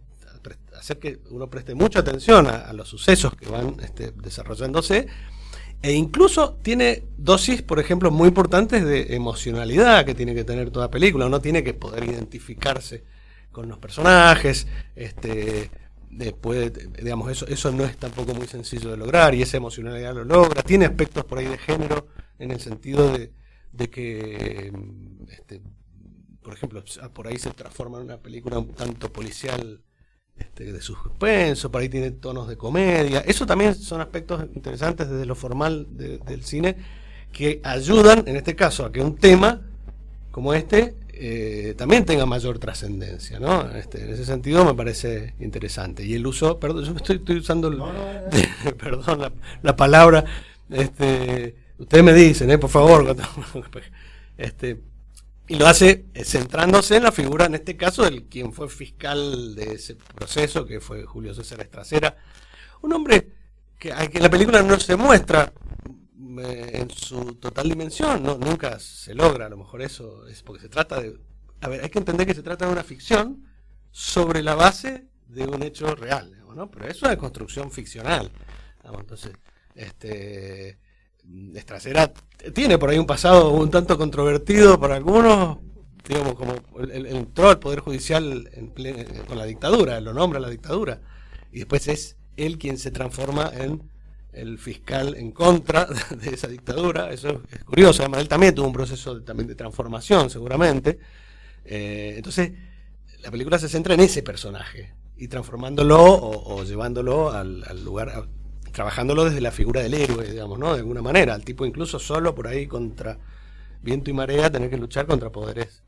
hacer 0.78 1.00
que 1.00 1.20
uno 1.30 1.50
preste 1.50 1.76
mucha 1.76 2.00
atención 2.00 2.48
a, 2.48 2.72
los 2.74 2.88
sucesos 2.88 3.36
que 3.36 3.50
van 3.50 3.76
este, 3.84 4.12
desarrollándose 4.12 5.08
e 5.82 5.94
incluso 5.94 6.58
tiene 6.62 7.04
dosis, 7.18 7.62
por 7.62 7.80
ejemplo, 7.80 8.12
muy 8.12 8.28
importantes 8.28 8.84
de 8.84 9.16
emocionalidad 9.16 10.06
que 10.06 10.14
tiene 10.14 10.36
que 10.36 10.44
tener 10.44 10.72
toda 10.72 10.92
película. 10.92 11.26
Uno 11.26 11.40
tiene 11.40 11.64
que 11.64 11.74
poder 11.74 12.04
identificarse 12.04 13.06
con 13.50 13.70
los 13.70 13.78
personajes, 13.78 14.68
este, 14.96 15.72
Después, 16.10 16.74
digamos, 17.02 17.32
eso, 17.32 17.46
eso 17.48 17.72
no 17.72 17.86
es 17.86 17.96
tampoco 17.96 18.34
muy 18.34 18.48
sencillo 18.48 18.90
de 18.90 18.98
lograr 18.98 19.36
y 19.36 19.44
esa 19.44 19.58
emocionalidad 19.58 20.16
lo 20.16 20.24
logra. 20.24 20.64
Tiene 20.64 20.86
aspectos 20.86 21.24
por 21.24 21.38
ahí 21.38 21.46
de 21.46 21.58
género 21.60 22.08
en 22.40 22.50
el 22.50 22.60
sentido 22.60 23.14
de, 23.14 23.32
de 23.72 23.90
que, 23.92 24.74
este, 25.30 25.62
por 26.44 26.54
ejemplo, 26.54 26.84
por 27.14 27.28
ahí 27.28 27.38
se 27.38 27.52
transforma 27.52 27.98
en 27.98 28.06
una 28.06 28.18
película 28.18 28.60
un 28.60 28.74
tanto 28.74 29.12
policial 29.12 29.82
este, 30.38 30.72
de 30.72 30.82
suspenso, 30.82 31.72
por 31.72 31.82
ahí 31.82 31.90
tiene 31.90 32.12
tonos 32.12 32.48
de 32.48 32.58
comedia. 32.58 33.20
Eso 33.22 33.46
también 33.46 33.76
son 33.76 34.02
aspectos 34.02 34.44
interesantes 34.56 35.10
desde 35.10 35.26
lo 35.26 35.36
formal 35.36 35.88
del 35.92 36.44
cine 36.44 36.78
que 37.32 37.60
ayudan, 37.64 38.28
en 38.28 38.36
este 38.36 38.56
caso, 38.56 38.86
a 38.86 38.92
que 38.92 39.02
un 39.02 39.16
tema 39.16 39.62
como 40.32 40.54
este 40.54 40.96
eh, 41.22 41.76
también 41.78 42.06
tenga 42.06 42.26
mayor 42.26 42.60
trascendencia, 42.60 43.40
¿no? 43.40 43.70
Este, 43.72 44.02
en 44.04 44.14
ese 44.14 44.24
sentido 44.24 44.64
me 44.64 44.74
parece 44.74 45.34
interesante. 45.42 46.06
Y 46.06 46.14
el 46.14 46.26
uso, 46.26 46.60
perdón, 46.60 46.86
yo 46.86 46.96
estoy, 46.96 47.18
estoy 47.18 47.38
usando, 47.38 47.70
perdón, 48.80 49.34
la, 49.62 49.76
palabra, 49.76 50.24
este, 50.70 51.56
ustedes 51.78 52.04
me 52.06 52.14
dicen, 52.14 52.50
¿eh? 52.52 52.58
por 52.58 52.70
favor, 52.70 53.18
este, 54.38 54.80
y 55.50 55.56
lo 55.56 55.66
hace 55.66 56.06
eh, 56.14 56.24
centrándose 56.24 56.96
en 56.96 57.04
la 57.04 57.12
figura, 57.12 57.48
en 57.48 57.56
este 57.56 57.76
caso, 57.76 58.04
del 58.04 58.26
quien 58.26 58.54
fue 58.54 58.70
fiscal 58.70 59.56
de 59.56 59.74
ese 59.74 59.96
proceso, 59.96 60.64
que 60.64 60.80
fue 60.80 61.04
Julio 61.06 61.34
César 61.34 61.60
Estracera. 61.60 62.16
Un 62.82 62.94
hombre 62.94 63.34
que, 63.80 63.92
que 64.12 64.20
la 64.20 64.30
película 64.30 64.62
no 64.62 64.80
se 64.80 64.96
muestra 64.96 65.52
eh, 66.40 66.70
en 66.74 66.92
su 66.92 67.34
total 67.36 67.68
dimensión, 67.68 68.22
no, 68.22 68.38
nunca 68.38 68.78
se 68.80 69.16
logra, 69.16 69.48
a 69.48 69.50
lo 69.50 69.58
mejor 69.58 69.82
eso 69.82 70.28
es 70.28 70.44
porque 70.44 70.62
se 70.62 70.70
trata 70.70 71.02
de... 71.02 71.20
A 71.62 71.68
ver, 71.68 71.84
hay 71.84 71.90
que 71.90 72.00
entender 72.00 72.28
que 72.28 72.36
se 72.36 72.44
trata 72.44 72.68
de 72.68 72.72
una 72.72 72.84
ficción 72.84 73.44
sobre 73.90 74.44
la 74.44 74.54
base 74.54 75.08
de 75.28 75.48
un 75.48 75.64
hecho 75.64 75.96
real, 75.96 76.44
¿no? 76.56 76.70
Pero 76.70 76.88
es 76.88 77.02
una 77.02 77.18
construcción 77.18 77.72
ficcional. 77.72 78.32
Entonces, 78.84 79.32
este 79.74 80.78
Estracera 81.54 82.12
tiene 82.54 82.78
por 82.78 82.90
ahí 82.90 82.98
un 82.98 83.06
pasado 83.06 83.52
un 83.52 83.70
tanto 83.70 83.98
controvertido 83.98 84.80
para 84.80 84.96
algunos, 84.96 85.58
digamos, 86.08 86.36
como 86.36 86.56
entró 86.82 87.50
al 87.50 87.60
Poder 87.60 87.80
Judicial 87.80 88.50
en 88.54 88.68
con 89.26 89.38
la 89.38 89.46
dictadura, 89.46 90.00
lo 90.00 90.14
nombra 90.14 90.40
la 90.40 90.50
dictadura, 90.50 91.02
y 91.52 91.60
después 91.60 91.88
es 91.88 92.18
él 92.38 92.58
quien 92.58 92.78
se 92.78 92.92
transforma 92.92 93.52
en 93.54 93.84
el 94.32 94.58
fiscal 94.58 95.16
en 95.16 95.32
contra 95.32 95.86
de 96.10 96.34
esa 96.34 96.48
dictadura, 96.48 97.12
eso 97.12 97.42
es 97.52 97.64
curioso, 97.64 98.02
además 98.02 98.22
él 98.22 98.28
también 98.28 98.56
tuvo 98.56 98.68
un 98.68 98.74
proceso 98.74 99.22
también 99.22 99.48
de 99.48 99.56
transformación 99.56 100.30
seguramente, 100.30 101.00
eh, 101.66 102.14
entonces 102.18 102.54
la 103.22 103.30
película 103.30 103.60
se 103.60 103.70
centra 103.70 103.94
en 103.94 104.00
ese 104.00 104.24
personaje 104.24 104.94
y 105.18 105.28
transformándolo 105.28 106.00
o, 106.02 106.64
llevándolo 106.64 107.32
al 107.32 107.84
lugar 107.84 108.30
trabajándolo 108.72 109.26
desde 109.26 109.42
la 109.42 109.52
figura 109.52 109.82
del 109.82 109.94
héroe, 109.94 110.30
digamos, 110.30 110.60
¿no? 110.60 110.74
De 110.74 110.80
alguna 110.80 111.02
manera, 111.02 111.36
el 111.36 111.44
tipo 111.44 111.66
incluso 111.66 112.00
solo 112.00 112.34
por 112.36 112.48
ahí 112.48 112.68
contra 112.68 113.18
viento 113.82 114.10
y 114.10 114.14
marea 114.14 114.52
tener 114.52 114.70
que 114.70 114.78
luchar 114.78 115.06
contra 115.06 115.32
poderes 115.32 115.84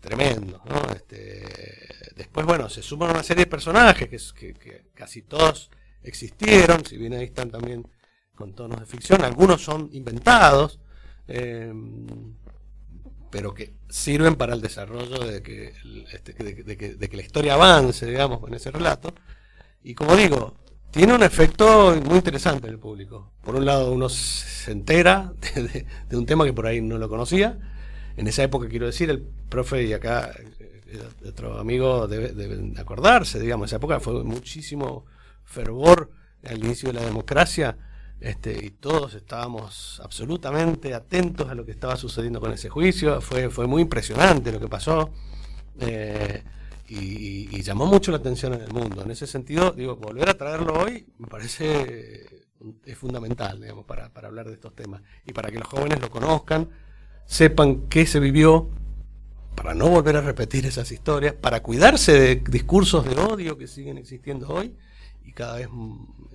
tremendos, 0.00 0.60
¿no? 0.64 0.94
Este, 0.94 1.44
después, 2.16 2.46
bueno, 2.46 2.68
se 2.68 2.82
suman 2.82 3.10
una 3.10 3.22
serie 3.22 3.44
de 3.44 3.50
personajes 3.50 4.32
que, 4.32 4.84
casi 4.94 5.22
todos 5.22 5.70
existieron, 6.02 6.84
si 6.84 6.96
bien 6.96 7.14
ahí 7.14 7.24
están 7.24 7.50
también 7.50 7.86
con 8.34 8.54
tonos 8.54 8.80
de 8.80 8.86
ficción, 8.86 9.22
algunos 9.22 9.62
son 9.62 9.88
inventados, 9.92 10.80
em, 11.28 12.34
pero 13.30 13.54
que 13.54 13.74
sirven 13.88 14.36
para 14.36 14.54
el 14.54 14.60
desarrollo 14.60 15.18
de 15.18 15.42
que, 15.42 15.72
este, 16.12 16.32
de 16.32 17.08
que 17.08 17.16
la 17.16 17.22
historia 17.22 17.54
avance, 17.54 18.06
digamos, 18.06 18.40
con 18.40 18.54
ese 18.54 18.70
relato. 18.70 19.12
Y 19.82 19.94
como 19.94 20.16
digo, 20.16 20.56
tiene 20.94 21.12
un 21.12 21.24
efecto 21.24 22.00
muy 22.04 22.16
interesante 22.16 22.68
en 22.68 22.74
el 22.74 22.78
público. 22.78 23.32
Por 23.42 23.56
un 23.56 23.64
lado, 23.64 23.92
uno 23.92 24.08
se 24.08 24.70
entera 24.70 25.32
de, 26.08 26.16
un 26.16 26.24
tema 26.24 26.44
que 26.44 26.52
por 26.52 26.66
ahí 26.66 26.80
no 26.80 26.98
lo 26.98 27.08
conocía. 27.08 27.58
En 28.16 28.28
esa 28.28 28.44
época, 28.44 28.68
quiero 28.68 28.86
decir, 28.86 29.10
el 29.10 29.20
profe 29.48 29.82
y 29.82 29.92
acá 29.92 30.30
eh, 30.60 31.02
otro 31.26 31.58
amigo 31.58 32.06
deben 32.06 32.78
acordarse, 32.78 33.40
digamos, 33.40 33.70
esa 33.70 33.76
época 33.76 33.98
fue 33.98 34.22
muchísimo 34.22 35.04
fervor 35.42 36.12
al 36.44 36.58
inicio 36.58 36.92
de 36.92 37.00
la 37.00 37.04
democracia 37.04 37.76
este, 38.20 38.64
y 38.64 38.70
todos 38.70 39.14
estábamos 39.14 40.00
absolutamente 40.04 40.94
atentos 40.94 41.50
a 41.50 41.56
lo 41.56 41.66
que 41.66 41.72
estaba 41.72 41.96
sucediendo 41.96 42.40
con 42.40 42.52
ese 42.52 42.68
juicio. 42.68 43.20
Fue, 43.20 43.50
fue 43.50 43.66
muy 43.66 43.82
impresionante 43.82 44.52
lo 44.52 44.60
que 44.60 44.68
pasó. 44.68 45.10
Eh, 45.80 46.44
y, 46.88 47.62
llamó 47.62 47.86
mucho 47.86 48.10
la 48.10 48.18
atención 48.18 48.52
en 48.54 48.60
el 48.60 48.72
mundo. 48.72 49.02
En 49.02 49.10
ese 49.10 49.26
sentido, 49.26 49.70
digo, 49.72 49.96
volver 49.96 50.28
a 50.28 50.34
traerlo 50.34 50.74
hoy 50.74 51.06
me 51.18 51.26
parece 51.26 52.44
es 52.84 52.96
fundamental, 52.98 53.60
digamos, 53.60 53.84
para, 53.84 54.10
para 54.10 54.28
hablar 54.28 54.46
de 54.46 54.54
estos 54.54 54.74
temas 54.74 55.02
y 55.26 55.32
para 55.32 55.50
que 55.50 55.58
los 55.58 55.68
jóvenes 55.68 56.00
lo 56.00 56.10
conozcan, 56.10 56.68
sepan 57.26 57.88
qué 57.88 58.06
se 58.06 58.20
vivió, 58.20 58.70
para 59.54 59.74
no 59.74 59.88
volver 59.88 60.16
a 60.16 60.20
repetir 60.20 60.66
esas 60.66 60.90
historias, 60.90 61.34
para 61.34 61.62
cuidarse 61.62 62.12
de 62.12 62.36
discursos 62.36 63.04
de 63.04 63.14
odio 63.20 63.56
que 63.56 63.68
siguen 63.68 63.98
existiendo 63.98 64.48
hoy 64.48 64.74
y 65.24 65.32
cada 65.32 65.56
vez 65.56 65.68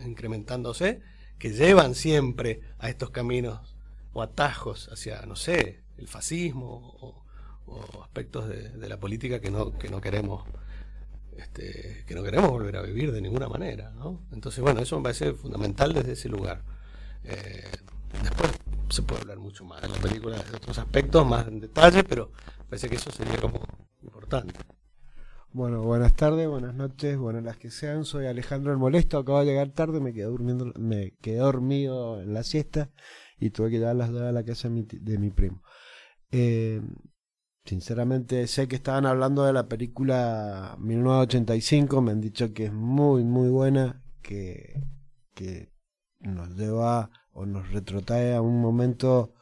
incrementándose, 0.05 1.01
que 1.38 1.51
llevan 1.51 1.95
siempre 1.95 2.62
a 2.79 2.89
estos 2.89 3.09
caminos 3.12 3.75
o 4.13 4.21
atajos 4.21 4.89
hacia, 4.91 5.21
no 5.25 5.35
sé, 5.35 5.81
el 5.97 6.07
fascismo 6.07 6.95
o, 7.01 7.25
o 7.69 8.03
aspectos 8.03 8.47
de, 8.47 8.88
la 8.88 8.99
política 8.99 9.39
que 9.39 9.51
no, 9.51 9.77
que 9.77 9.89
no 9.89 10.01
queremos 10.01 10.43
este, 11.38 12.03
que 12.05 12.15
no 12.15 12.23
queremos 12.23 12.49
volver 12.49 12.75
a 12.77 12.82
vivir 12.82 13.12
de 13.12 13.21
ninguna 13.21 13.47
manera. 13.47 13.91
¿no? 13.91 14.21
Entonces, 14.32 14.62
bueno, 14.62 14.82
eso 14.82 14.97
me 14.97 15.03
parece 15.03 15.34
fundamental 15.34 15.93
desde 15.93 16.13
ese 16.13 16.29
lugar. 16.29 16.63
Eh, 17.23 17.71
después 18.23 18.51
se 18.89 19.03
puede 19.03 19.21
hablar 19.21 19.39
mucho 19.39 19.63
más 19.63 19.84
en 19.84 19.91
la 19.91 19.99
película 19.99 20.38
de 20.38 20.55
otros 20.55 20.77
aspectos, 20.77 21.25
más 21.25 21.47
en 21.47 21.60
detalle, 21.60 22.03
pero 22.03 22.32
parece 22.69 22.89
que 22.89 22.95
eso 22.95 23.12
sería 23.12 23.38
como 23.38 23.62
importante. 24.01 24.55
Bueno, 25.51 25.82
buenas 25.82 26.13
tardes, 26.13 26.47
buenas 26.47 26.75
noches, 26.75 27.17
buenas 27.17 27.43
las 27.43 27.58
que 27.58 27.71
sean. 27.71 28.05
Soy 28.05 28.27
Alejandro 28.27 28.71
el 28.71 28.77
Molesto, 28.77 29.17
acabo 29.17 29.39
de 29.39 29.45
llegar 29.45 29.69
tarde, 29.69 29.99
me 29.99 30.13
quedé 30.13 30.25
durmiendo, 30.25 30.71
me 30.77 31.15
quedé 31.21 31.38
dormido 31.38 32.21
en 32.21 32.34
la 32.34 32.43
siesta 32.43 32.91
y 33.39 33.49
tuve 33.49 33.71
que 33.71 33.79
llevar 33.79 33.95
las 33.95 34.12
dos 34.12 34.21
a 34.21 34.32
la 34.32 34.43
casa 34.43 34.67
de 34.67 34.73
mi, 34.75 34.84
de 34.84 35.17
mi 35.17 35.32
primo. 35.32 35.63
Eh, 36.32 36.82
Sinceramente 37.69 38.47
sé 38.47 38.67
que 38.67 38.77
estaban 38.77 39.05
hablando 39.05 39.43
de 39.43 39.53
la 39.53 39.67
película 39.67 40.75
1985, 40.79 42.01
me 42.01 42.13
han 42.13 42.19
dicho 42.19 42.51
que 42.51 42.65
es 42.65 42.73
muy 42.73 43.23
muy 43.23 43.47
buena, 43.49 44.01
que, 44.23 44.82
que 45.36 45.71
nos 46.19 46.49
lleva 46.55 47.12
o 47.32 47.45
nos 47.45 47.71
retrotrae 47.71 48.34
a 48.34 48.41
un 48.41 48.60
momento 48.60 49.36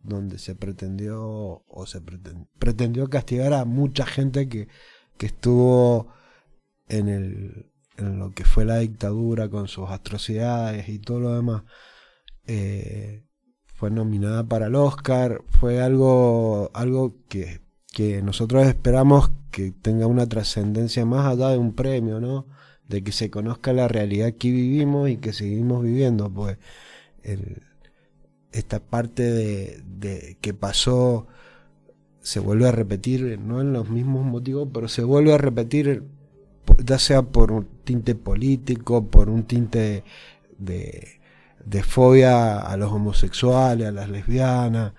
donde 0.00 0.38
se 0.38 0.54
pretendió 0.54 1.64
o 1.66 1.86
se 1.86 2.02
pretendió 2.58 3.08
castigar 3.08 3.54
a 3.54 3.64
mucha 3.64 4.04
gente 4.04 4.46
que, 4.46 4.68
que 5.16 5.24
estuvo 5.24 6.12
en, 6.88 7.08
el, 7.08 7.72
en 7.96 8.18
lo 8.18 8.32
que 8.32 8.44
fue 8.44 8.66
la 8.66 8.80
dictadura 8.80 9.48
con 9.48 9.66
sus 9.66 9.88
atrocidades 9.88 10.90
y 10.90 10.98
todo 10.98 11.20
lo 11.20 11.34
demás. 11.36 11.62
Eh, 12.46 13.29
fue 13.80 13.90
nominada 13.90 14.44
para 14.44 14.66
el 14.66 14.74
Oscar, 14.74 15.42
fue 15.48 15.80
algo, 15.80 16.70
algo 16.74 17.14
que, 17.30 17.62
que 17.90 18.20
nosotros 18.20 18.66
esperamos 18.66 19.30
que 19.50 19.72
tenga 19.72 20.06
una 20.06 20.28
trascendencia 20.28 21.06
más 21.06 21.26
allá 21.26 21.48
de 21.48 21.56
un 21.56 21.72
premio, 21.72 22.20
¿no? 22.20 22.44
De 22.88 23.02
que 23.02 23.10
se 23.10 23.30
conozca 23.30 23.72
la 23.72 23.88
realidad 23.88 24.34
que 24.34 24.50
vivimos 24.50 25.08
y 25.08 25.16
que 25.16 25.32
seguimos 25.32 25.82
viviendo, 25.82 26.28
pues 26.30 26.58
esta 28.52 28.80
parte 28.80 29.22
de, 29.22 29.82
de 29.98 30.36
que 30.42 30.52
pasó 30.52 31.26
se 32.20 32.38
vuelve 32.38 32.68
a 32.68 32.72
repetir, 32.72 33.38
no 33.38 33.62
en 33.62 33.72
los 33.72 33.88
mismos 33.88 34.26
motivos, 34.26 34.68
pero 34.74 34.88
se 34.88 35.04
vuelve 35.04 35.32
a 35.32 35.38
repetir 35.38 36.04
ya 36.84 36.98
sea 36.98 37.22
por 37.22 37.50
un 37.50 37.66
tinte 37.84 38.14
político, 38.14 39.06
por 39.06 39.30
un 39.30 39.44
tinte 39.44 40.04
de, 40.58 41.19
de 41.64 41.82
fobia 41.82 42.58
a 42.58 42.76
los 42.76 42.92
homosexuales, 42.92 43.88
a 43.88 43.92
las 43.92 44.08
lesbianas, 44.08 44.92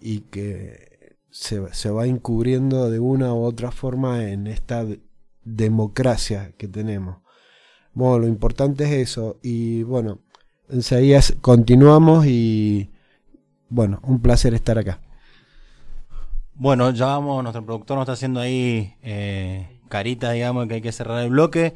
y 0.00 0.20
que 0.20 1.16
se, 1.30 1.72
se 1.74 1.90
va 1.90 2.06
encubriendo 2.06 2.90
de 2.90 2.98
una 2.98 3.34
u 3.34 3.42
otra 3.44 3.70
forma 3.70 4.30
en 4.30 4.46
esta 4.46 4.84
democracia 5.44 6.52
que 6.56 6.68
tenemos. 6.68 7.18
Bueno, 7.94 8.20
lo 8.20 8.26
importante 8.28 8.84
es 8.84 9.10
eso, 9.10 9.38
y 9.42 9.82
bueno, 9.82 10.20
enseguida 10.68 11.20
continuamos 11.40 12.26
y 12.26 12.90
bueno, 13.68 14.00
un 14.02 14.20
placer 14.20 14.54
estar 14.54 14.78
acá. 14.78 15.00
Bueno, 16.54 16.90
ya 16.90 17.06
vamos, 17.06 17.42
nuestro 17.42 17.64
productor 17.64 17.96
nos 17.96 18.04
está 18.04 18.12
haciendo 18.14 18.40
ahí 18.40 18.96
eh, 19.02 19.80
carita, 19.88 20.32
digamos, 20.32 20.66
que 20.66 20.74
hay 20.74 20.80
que 20.80 20.92
cerrar 20.92 21.22
el 21.22 21.30
bloque. 21.30 21.74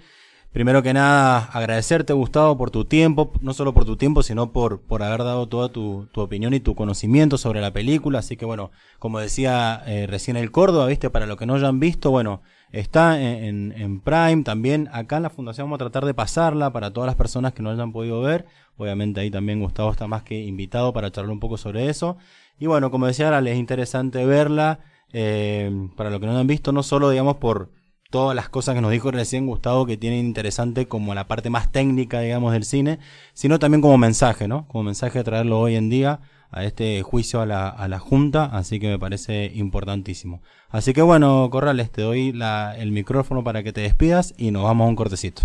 Primero 0.52 0.82
que 0.82 0.92
nada, 0.92 1.38
agradecerte, 1.52 2.12
Gustavo, 2.12 2.58
por 2.58 2.70
tu 2.70 2.84
tiempo, 2.84 3.32
no 3.40 3.54
solo 3.54 3.72
por 3.72 3.86
tu 3.86 3.96
tiempo, 3.96 4.22
sino 4.22 4.52
por, 4.52 4.82
por 4.82 5.02
haber 5.02 5.20
dado 5.24 5.48
toda 5.48 5.70
tu, 5.70 6.08
tu 6.12 6.20
opinión 6.20 6.52
y 6.52 6.60
tu 6.60 6.74
conocimiento 6.74 7.38
sobre 7.38 7.62
la 7.62 7.72
película. 7.72 8.18
Así 8.18 8.36
que 8.36 8.44
bueno, 8.44 8.70
como 8.98 9.18
decía 9.18 9.82
eh, 9.86 10.06
recién 10.06 10.36
el 10.36 10.50
Córdoba, 10.50 10.86
viste, 10.88 11.08
para 11.08 11.24
los 11.26 11.38
que 11.38 11.46
no 11.46 11.54
hayan 11.54 11.80
visto, 11.80 12.10
bueno, 12.10 12.42
Está 12.72 13.20
en, 13.20 13.44
en- 13.44 13.82
en 13.82 14.00
Prime 14.00 14.44
también. 14.44 14.88
Acá 14.94 15.18
en 15.18 15.24
la 15.24 15.28
fundación 15.30 15.66
vamos 15.66 15.76
a 15.76 15.80
tratar 15.84 16.06
de 16.06 16.14
pasarla 16.14 16.72
para 16.72 16.90
todas 16.90 17.06
las 17.06 17.16
personas 17.16 17.52
que 17.52 17.62
no 17.62 17.68
hayan 17.68 17.92
podido 17.92 18.22
ver. 18.22 18.46
Obviamente 18.78 19.20
ahí 19.20 19.30
también 19.30 19.60
Gustavo 19.60 19.90
está 19.90 20.06
más 20.06 20.22
que 20.22 20.40
invitado 20.42 20.90
para 20.94 21.10
charlar 21.12 21.32
un 21.32 21.38
poco 21.40 21.58
sobre 21.58 21.90
eso. 21.90 22.16
Y 22.58 22.66
bueno, 22.68 22.90
como 22.90 23.06
decía 23.06 23.26
ahora, 23.26 23.42
les 23.42 23.54
es 23.54 23.58
interesante 23.58 24.24
verla. 24.24 24.78
eh, 25.12 25.70
para 25.98 26.08
los 26.08 26.18
que 26.20 26.24
no 26.26 26.32
la 26.32 26.40
han 26.40 26.46
visto, 26.46 26.72
no 26.72 26.82
solo 26.82 27.10
digamos 27.10 27.36
por 27.36 27.68
todas 28.12 28.36
las 28.36 28.48
cosas 28.50 28.76
que 28.76 28.82
nos 28.82 28.92
dijo 28.92 29.10
recién 29.10 29.46
Gustavo 29.46 29.86
que 29.86 29.96
tienen 29.96 30.26
interesante 30.26 30.86
como 30.86 31.14
la 31.14 31.26
parte 31.26 31.50
más 31.50 31.72
técnica, 31.72 32.20
digamos, 32.20 32.52
del 32.52 32.64
cine, 32.64 33.00
sino 33.32 33.58
también 33.58 33.80
como 33.80 33.98
mensaje, 33.98 34.46
¿no? 34.46 34.68
Como 34.68 34.84
mensaje 34.84 35.18
de 35.18 35.24
traerlo 35.24 35.58
hoy 35.58 35.76
en 35.76 35.88
día 35.88 36.20
a 36.52 36.62
este 36.64 37.02
juicio 37.02 37.40
a 37.40 37.46
la, 37.46 37.68
a 37.68 37.88
la 37.88 37.98
Junta, 37.98 38.44
así 38.44 38.78
que 38.78 38.88
me 38.88 38.98
parece 38.98 39.50
importantísimo. 39.54 40.42
Así 40.68 40.92
que 40.92 41.00
bueno, 41.00 41.48
Corrales, 41.50 41.90
te 41.90 42.02
doy 42.02 42.38
el 42.76 42.92
micrófono 42.92 43.42
para 43.42 43.62
que 43.62 43.72
te 43.72 43.80
despidas 43.80 44.34
y 44.36 44.50
nos 44.50 44.62
vamos 44.64 44.84
a 44.84 44.88
un 44.88 44.96
cortecito. 44.96 45.42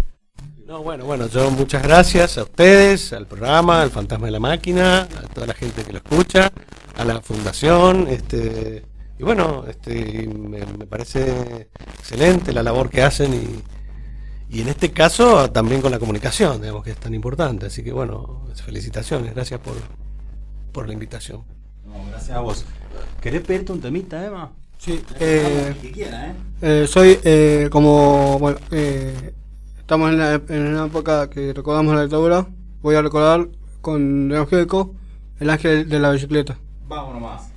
No, 0.68 0.84
bueno, 0.84 1.06
bueno, 1.06 1.28
yo 1.28 1.50
muchas 1.50 1.82
gracias 1.82 2.38
a 2.38 2.44
ustedes, 2.44 3.14
al 3.14 3.26
programa, 3.26 3.82
al 3.82 3.90
Fantasma 3.90 4.26
de 4.26 4.34
la 4.34 4.42
Máquina, 4.42 5.04
a 5.04 5.34
toda 5.34 5.48
la 5.48 5.54
gente 5.54 5.84
que 5.84 5.94
lo 5.94 6.00
escucha, 6.00 6.52
a 6.98 7.06
la 7.06 7.22
fundación, 7.22 8.08
este, 8.10 8.84
y 9.20 9.24
bueno, 9.24 9.66
este, 9.68 10.28
me, 10.28 10.60
me 10.66 10.86
parece 10.86 11.70
excelente 12.00 12.54
la 12.54 12.64
labor 12.64 12.90
que 12.90 13.02
hacen 13.02 13.34
y, 13.34 14.56
y 14.58 14.62
en 14.62 14.68
este 14.70 14.92
caso 14.92 15.50
también 15.52 15.82
con 15.82 15.92
la 15.92 16.00
comunicación, 16.00 16.62
digamos 16.62 16.84
que 16.84 16.92
es 16.92 16.98
tan 16.98 17.14
importante, 17.14 17.66
así 17.66 17.84
que 17.84 17.92
bueno, 17.92 18.46
felicitaciones, 18.64 19.34
gracias 19.34 19.60
por, 19.60 19.76
por 20.72 20.88
la 20.88 20.94
invitación. 20.94 21.44
gracias 22.12 22.38
a 22.38 22.42
vos. 22.42 22.66
¿Querés 23.22 23.42
pedirte 23.42 23.72
un 23.72 23.82
temita, 23.82 24.26
Emma? 24.26 24.52
Sí, 24.78 25.02
eh, 25.20 25.76
que 25.82 25.92
quiera, 25.92 26.28
¿eh? 26.28 26.34
eh, 26.62 26.86
soy 26.88 27.20
eh, 27.24 27.68
como, 27.72 28.38
bueno, 28.38 28.60
eh, 28.70 29.34
estamos 29.80 30.12
en, 30.12 30.20
la, 30.20 30.34
en 30.36 30.68
una 30.68 30.86
época 30.86 31.30
que 31.30 31.52
recordamos 31.52 31.96
la 31.96 32.04
dictadura. 32.04 32.46
Voy 32.84 32.96
a 32.96 33.02
recordar 33.02 33.48
con 33.82 34.30
León 34.30 34.48
Gieco, 34.48 34.94
el 35.40 35.50
ángel 35.50 35.90
de 35.90 36.00
la 36.00 36.12
bicicleta. 36.12 36.60
Vámonos 36.88 37.22
más. 37.22 37.57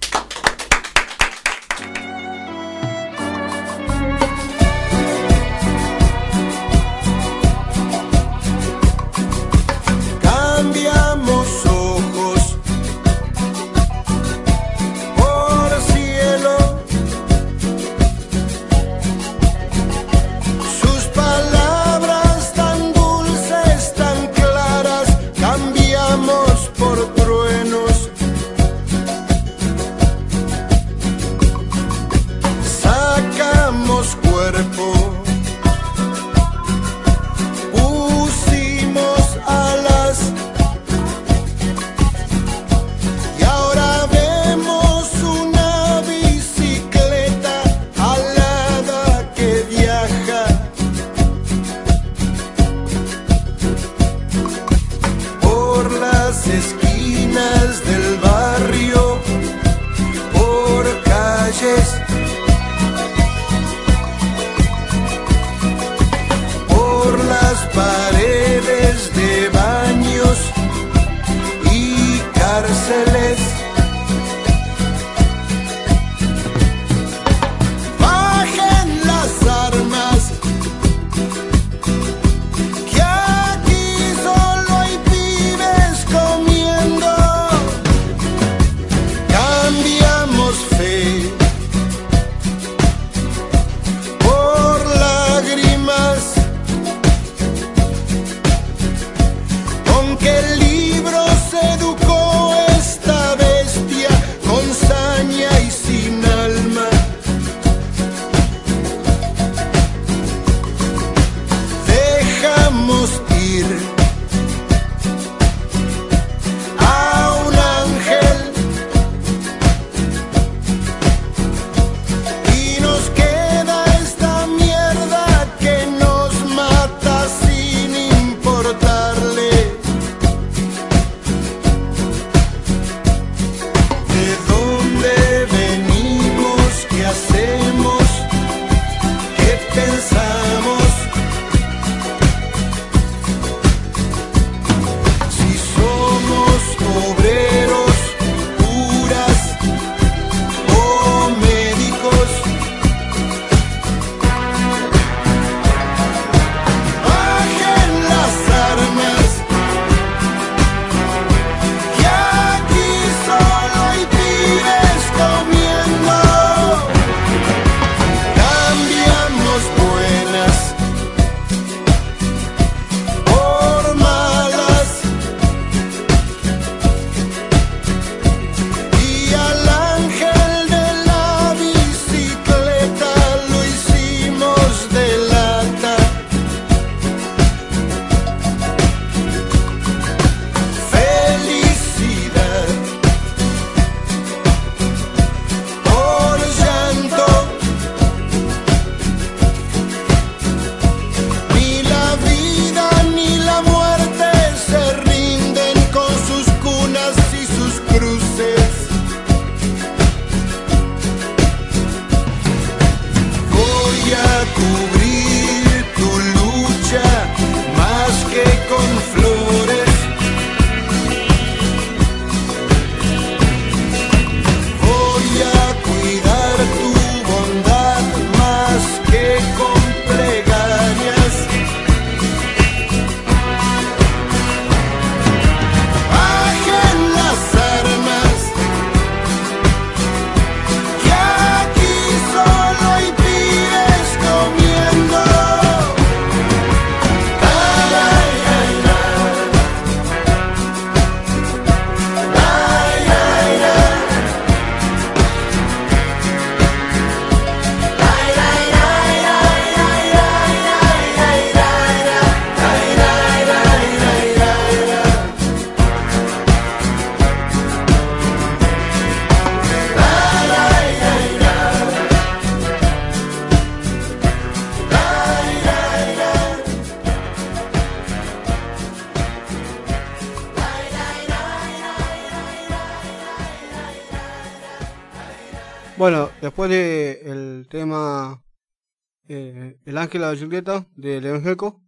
De 290.19 290.25
la 290.25 290.33
Bicicleta 290.33 290.87
de 290.97 291.21
León 291.21 291.43
Geco, 291.43 291.83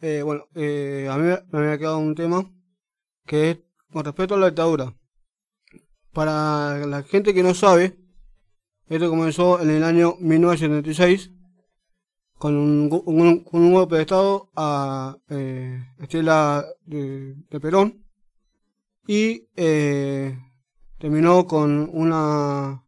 eh, 0.00 0.22
bueno, 0.22 0.44
eh, 0.54 1.08
a 1.10 1.16
mí 1.16 1.24
me 1.50 1.58
había 1.58 1.78
quedado 1.78 1.98
un 1.98 2.14
tema 2.14 2.50
que 3.26 3.50
es 3.50 3.58
con 3.92 4.04
respecto 4.04 4.34
a 4.34 4.38
la 4.38 4.46
dictadura. 4.46 4.96
Para 6.12 6.86
la 6.86 7.02
gente 7.02 7.32
que 7.34 7.42
no 7.42 7.54
sabe, 7.54 7.96
esto 8.88 9.08
comenzó 9.10 9.60
en 9.60 9.70
el 9.70 9.84
año 9.84 10.16
1976 10.20 11.30
con 12.38 12.56
un, 12.56 12.90
gu- 12.90 13.02
un- 13.06 13.44
con 13.44 13.60
un 13.62 13.72
golpe 13.74 13.96
de 13.96 14.02
Estado 14.02 14.50
a 14.56 15.16
eh, 15.28 15.78
Estela 15.98 16.64
de, 16.86 17.34
de 17.50 17.60
Perón 17.60 18.04
y 19.06 19.46
eh, 19.56 20.36
terminó 20.98 21.46
con 21.46 21.88
una 21.92 22.84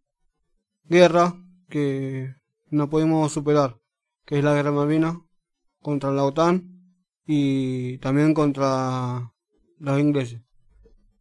guerra 0.84 1.34
que 1.68 2.34
no 2.70 2.88
pudimos 2.88 3.30
superar, 3.32 3.78
es 4.38 4.42
la 4.42 4.54
guerra 4.54 4.72
Malvinas 4.72 5.18
contra 5.82 6.10
la 6.10 6.24
OTAN 6.24 6.96
y 7.26 7.98
también 7.98 8.32
contra 8.32 9.30
los 9.78 10.00
ingleses. 10.00 10.40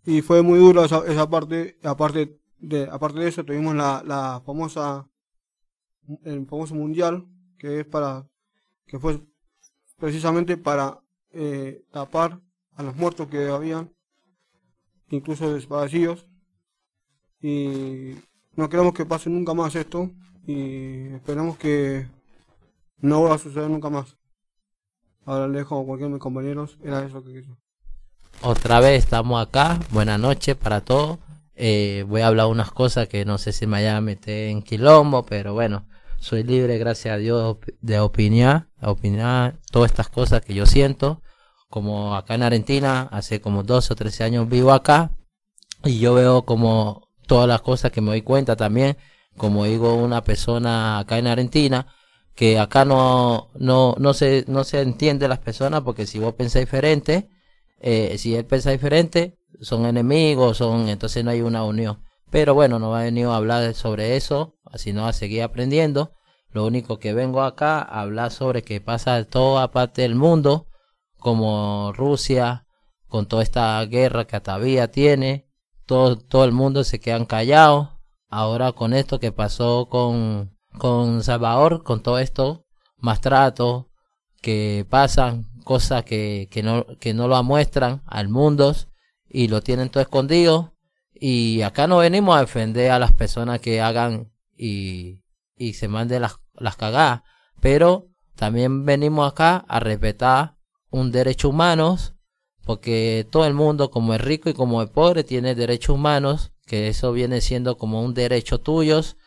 Y 0.06 0.22
fue 0.22 0.42
muy 0.42 0.60
duro 0.60 0.86
esa, 0.86 1.30
parte, 1.30 1.78
aparte 1.84 2.40
de, 2.58 2.88
aparte 2.90 3.20
de 3.20 3.28
eso 3.28 3.44
tuvimos 3.44 3.76
la, 3.76 4.02
la 4.06 4.42
famosa, 4.46 5.10
el 6.24 6.46
famoso 6.48 6.74
mundial, 6.74 7.28
que 7.58 7.82
es 7.82 7.86
para, 7.86 8.30
que 8.88 8.98
fue 8.98 9.20
precisamente 10.00 10.56
para 10.56 11.04
eh, 11.34 11.84
tapar 11.92 12.40
a 12.76 12.84
los 12.84 12.96
muertos 12.96 13.28
que 13.28 13.50
habían, 13.50 13.94
incluso 15.10 15.54
desaparecidos, 15.54 16.30
y 17.42 18.16
no 18.56 18.70
queremos 18.70 18.94
que 18.94 19.06
pase 19.06 19.30
nunca 19.30 19.54
más 19.54 19.76
esto, 19.76 20.10
y 20.48 21.08
esperamos 21.14 21.58
que 21.58 22.08
no 23.02 23.20
vuelva 23.20 23.36
a 23.36 23.40
suceder 23.40 23.70
nunca 23.70 23.90
más. 23.90 24.18
Ahora 25.26 25.48
le 25.48 25.60
dejo 25.60 25.80
a 25.80 25.86
cualquiera 25.86 26.08
de 26.08 26.14
mis 26.14 26.22
compañeros, 26.22 26.78
era 26.84 27.04
eso 27.06 27.24
que 27.24 27.34
quería. 27.34 27.58
Otra 28.42 28.80
vez 28.80 29.04
estamos 29.04 29.42
acá. 29.42 29.80
Buenas 29.92 30.20
noches 30.20 30.56
para 30.56 30.82
todos. 30.82 31.20
Eh, 31.56 32.06
voy 32.08 32.22
a 32.22 32.28
hablar 32.28 32.48
unas 32.48 32.72
cosas 32.72 33.08
que 33.08 33.24
no 33.26 33.38
sé 33.38 33.52
si 33.52 33.68
me 33.68 33.74
vaya 33.74 33.98
a 33.98 34.02
meter 34.02 34.50
en 34.50 34.64
quilombo, 34.64 35.24
pero 35.26 35.54
bueno, 35.54 35.86
soy 36.20 36.44
libre, 36.44 36.78
gracias 36.80 37.14
a 37.14 37.18
Dios, 37.18 37.58
de 37.82 38.00
opinar, 38.00 38.68
opinar 38.82 39.60
todas 39.72 39.92
estas 39.92 40.10
cosas 40.10 40.42
que 40.42 40.54
yo 40.54 40.66
siento. 40.66 41.22
Como 41.70 42.16
acá 42.16 42.36
en 42.36 42.44
Argentina, 42.44 43.08
hace 43.12 43.42
como 43.42 43.64
12 43.64 43.94
o 43.94 43.96
13 43.96 44.24
años 44.24 44.50
vivo 44.50 44.74
acá 44.74 45.12
y 45.84 46.00
yo 46.00 46.14
veo 46.14 46.44
como 46.44 47.10
todas 47.28 47.48
las 47.48 47.62
cosas 47.62 47.92
que 47.92 48.02
me 48.02 48.10
doy 48.10 48.22
cuenta 48.24 48.56
también, 48.56 48.98
como 49.38 49.66
digo 49.66 49.96
una 49.96 50.24
persona 50.24 51.00
acá 51.00 51.18
en 51.18 51.28
Argentina, 51.28 51.88
que 52.42 52.58
acá 52.58 52.86
no, 52.86 53.50
no, 53.54 53.94
no 54.00 54.16
se, 54.16 54.46
no 54.48 54.64
se 54.64 54.82
entiende 54.82 55.28
las 55.28 55.38
personas 55.38 55.82
porque 55.82 56.08
si 56.08 56.18
vos 56.18 56.34
pensás 56.34 56.62
diferente, 56.62 57.30
eh, 57.80 58.18
si 58.18 58.36
él 58.36 58.46
piensa 58.46 58.72
diferente, 58.72 59.38
son 59.60 59.86
enemigos, 59.86 60.58
son, 60.58 60.90
entonces 60.90 61.24
no 61.24 61.30
hay 61.30 61.42
una 61.42 61.64
unión. 61.64 62.04
Pero 62.32 62.56
bueno, 62.56 62.80
no 62.80 62.96
ha 62.96 63.04
venido 63.04 63.32
a 63.32 63.36
hablar 63.38 63.76
sobre 63.76 64.16
eso, 64.16 64.56
así 64.66 64.92
no 64.92 65.06
a 65.06 65.14
seguir 65.14 65.44
aprendiendo. 65.44 66.16
Lo 66.50 66.66
único 66.66 66.98
que 66.98 67.14
vengo 67.14 67.44
acá 67.44 67.80
a 67.80 68.02
hablar 68.02 68.32
sobre 68.32 68.64
que 68.64 68.82
pasa 68.82 69.20
en 69.20 69.26
toda 69.26 69.70
parte 69.70 70.02
del 70.02 70.16
mundo, 70.16 70.66
como 71.20 71.94
Rusia, 71.96 72.66
con 73.08 73.28
toda 73.28 73.44
esta 73.44 73.86
guerra 73.86 74.26
que 74.26 74.40
todavía 74.40 74.90
tiene, 74.90 75.48
todo, 75.86 76.18
todo 76.18 76.46
el 76.46 76.54
mundo 76.54 76.84
se 76.86 77.00
quedan 77.00 77.26
callados. 77.26 77.90
Ahora 78.30 78.72
con 78.72 78.96
esto 78.96 79.20
que 79.20 79.32
pasó 79.32 79.90
con, 79.92 80.58
con 80.78 81.24
Salvador, 81.24 81.84
con 81.84 82.02
todo 82.02 82.20
esto, 82.20 82.66
más 82.98 83.22
trato, 83.22 83.90
que 84.42 84.86
pasan, 84.90 85.50
cosas 85.64 86.04
que, 86.04 86.48
que, 86.52 86.64
no, 86.64 86.86
que 87.00 87.14
no 87.14 87.28
lo 87.28 87.42
muestran 87.44 88.02
al 88.06 88.30
mundo 88.30 88.76
y 89.30 89.48
lo 89.48 89.62
tienen 89.62 89.90
todo 89.90 90.02
escondido. 90.02 90.76
Y 91.14 91.62
acá 91.62 91.88
no 91.88 91.98
venimos 92.00 92.36
a 92.36 92.42
defender 92.42 92.92
a 92.92 93.00
las 93.00 93.12
personas 93.12 93.60
que 93.62 93.82
hagan 93.82 94.32
y, 94.58 95.22
y 95.56 95.74
se 95.74 95.88
manden 95.88 96.24
las, 96.24 96.40
las 96.56 96.76
cagadas, 96.76 97.22
pero 97.60 98.08
también 98.36 98.86
venimos 98.86 99.32
acá 99.32 99.64
a 99.68 99.80
respetar 99.80 100.58
un 100.90 101.12
derecho 101.12 101.50
humanos, 101.50 102.16
porque 102.64 103.28
todo 103.30 103.46
el 103.46 103.54
mundo, 103.54 103.92
como 103.92 104.14
es 104.14 104.22
rico 104.22 104.50
y 104.50 104.54
como 104.54 104.82
es 104.82 104.90
pobre, 104.90 105.24
tiene 105.24 105.56
derechos 105.56 105.96
humanos, 105.96 106.52
que 106.66 106.88
eso 106.88 107.12
viene 107.12 107.42
siendo 107.42 107.78
como 107.78 108.02
un 108.02 108.14
derecho 108.14 108.60
tuyos, 108.60 109.18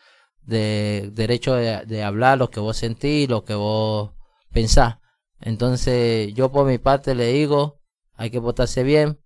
de 0.45 1.09
derecho 1.13 1.55
de, 1.55 1.85
de 1.85 2.03
hablar 2.03 2.37
lo 2.37 2.49
que 2.49 2.59
vos 2.59 2.77
sentís, 2.77 3.29
lo 3.29 3.43
que 3.45 3.55
vos 3.55 4.11
pensás. 4.51 4.97
Entonces, 5.41 6.33
yo 6.33 6.51
por 6.51 6.65
mi 6.67 6.77
parte 6.77 7.15
le 7.15 7.27
digo, 7.33 7.81
hay 8.13 8.29
que 8.29 8.39
votarse 8.39 8.83
bien, 8.83 9.19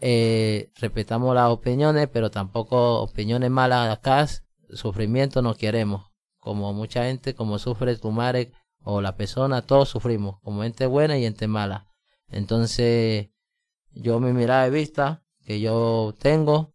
eh, 0.00 0.70
respetamos 0.76 1.34
las 1.34 1.50
opiniones, 1.50 2.08
pero 2.12 2.30
tampoco 2.30 3.00
opiniones 3.00 3.50
malas 3.50 3.90
acá, 3.90 4.26
sufrimiento 4.70 5.42
no 5.42 5.54
queremos. 5.54 6.12
Como 6.38 6.72
mucha 6.72 7.04
gente, 7.04 7.34
como 7.34 7.58
sufre 7.58 7.96
tu 7.96 8.10
madre 8.10 8.52
o 8.82 9.00
la 9.00 9.16
persona, 9.16 9.62
todos 9.62 9.88
sufrimos, 9.88 10.40
como 10.42 10.62
gente 10.62 10.86
buena 10.86 11.16
y 11.16 11.22
gente 11.22 11.46
mala. 11.48 11.88
Entonces, 12.28 13.30
yo 13.92 14.20
mi 14.20 14.32
mirada 14.32 14.64
de 14.64 14.70
vista 14.70 15.24
que 15.46 15.60
yo 15.60 16.14
tengo, 16.18 16.74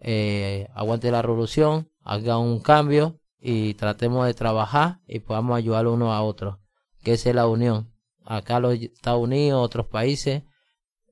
eh, 0.00 0.68
aguante 0.74 1.10
la 1.10 1.22
revolución, 1.22 1.89
haga 2.10 2.38
un 2.38 2.58
cambio 2.58 3.20
y 3.38 3.74
tratemos 3.74 4.26
de 4.26 4.34
trabajar 4.34 4.98
y 5.06 5.20
podamos 5.20 5.56
ayudar 5.56 5.86
uno 5.86 6.12
a 6.12 6.22
otro, 6.22 6.58
que 7.04 7.12
es 7.12 7.24
la 7.26 7.46
unión. 7.46 7.94
Acá 8.24 8.58
los 8.58 8.74
Estados 8.74 9.22
Unidos, 9.22 9.64
otros 9.64 9.86
países, 9.86 10.42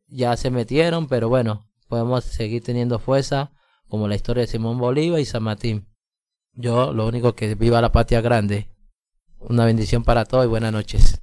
ya 0.09 0.37
se 0.37 0.51
metieron, 0.51 1.07
pero 1.07 1.29
bueno, 1.29 1.71
podemos 1.87 2.25
seguir 2.25 2.65
teniendo 2.65 2.99
fuerza, 2.99 3.53
como 3.87 4.09
la 4.09 4.17
historia 4.17 4.41
de 4.41 4.49
Simón 4.49 4.79
Bolívar 4.79 5.21
y 5.21 5.25
San 5.25 5.45
Martín. 5.45 5.87
Yo 6.53 6.93
lo 6.93 7.07
único 7.07 7.37
que 7.37 7.55
viva 7.55 7.81
la 7.81 7.93
patria 7.93 8.21
grande. 8.21 8.69
Una 9.39 9.67
bendición 9.67 10.03
para 10.03 10.25
todos 10.25 10.47
y 10.47 10.49
buenas 10.49 10.73
noches. 10.73 11.23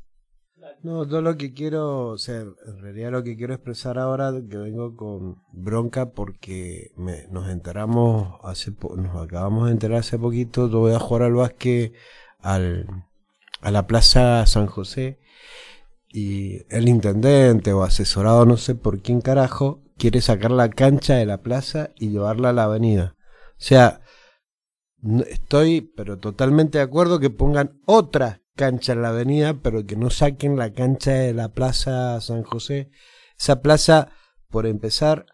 No, 0.85 1.03
yo 1.03 1.19
lo 1.19 1.35
que 1.35 1.51
quiero, 1.51 2.09
o 2.09 2.17
sea, 2.19 2.41
en 2.41 2.77
realidad 2.79 3.11
lo 3.11 3.23
que 3.23 3.35
quiero 3.35 3.55
expresar 3.55 3.97
ahora 3.97 4.31
que 4.47 4.55
vengo 4.55 4.95
con 4.95 5.41
bronca 5.51 6.11
porque 6.11 6.91
me, 6.95 7.25
nos 7.29 7.49
enteramos 7.49 8.39
hace, 8.43 8.71
nos 8.95 9.19
acabamos 9.19 9.65
de 9.65 9.71
enterar 9.71 10.01
hace 10.01 10.19
poquito, 10.19 10.69
yo 10.69 10.81
voy 10.81 10.93
a 10.93 10.99
jugar 10.99 11.23
al 11.23 11.33
básquet 11.33 11.95
al, 12.37 12.85
a 13.61 13.71
la 13.71 13.87
Plaza 13.87 14.45
San 14.45 14.67
José 14.67 15.17
y 16.07 16.61
el 16.69 16.87
intendente 16.87 17.73
o 17.73 17.81
asesorado 17.81 18.45
no 18.45 18.55
sé 18.55 18.75
por 18.75 19.01
quién 19.01 19.21
carajo 19.21 19.81
quiere 19.97 20.21
sacar 20.21 20.51
la 20.51 20.69
cancha 20.69 21.15
de 21.15 21.25
la 21.25 21.41
plaza 21.41 21.89
y 21.95 22.09
llevarla 22.09 22.49
a 22.49 22.53
la 22.53 22.65
avenida. 22.65 23.15
O 23.53 23.63
sea, 23.63 24.01
estoy 25.29 25.81
pero 25.81 26.19
totalmente 26.19 26.77
de 26.77 26.83
acuerdo 26.83 27.19
que 27.19 27.31
pongan 27.31 27.81
otra 27.87 28.44
cancha 28.55 28.93
en 28.93 29.01
la 29.01 29.09
avenida, 29.09 29.53
pero 29.61 29.85
que 29.85 29.95
no 29.95 30.09
saquen 30.09 30.57
la 30.57 30.73
cancha 30.73 31.11
de 31.11 31.33
la 31.33 31.49
Plaza 31.49 32.19
San 32.21 32.43
José. 32.43 32.89
Esa 33.37 33.61
plaza, 33.61 34.09
por 34.49 34.65
empezar, 34.65 35.25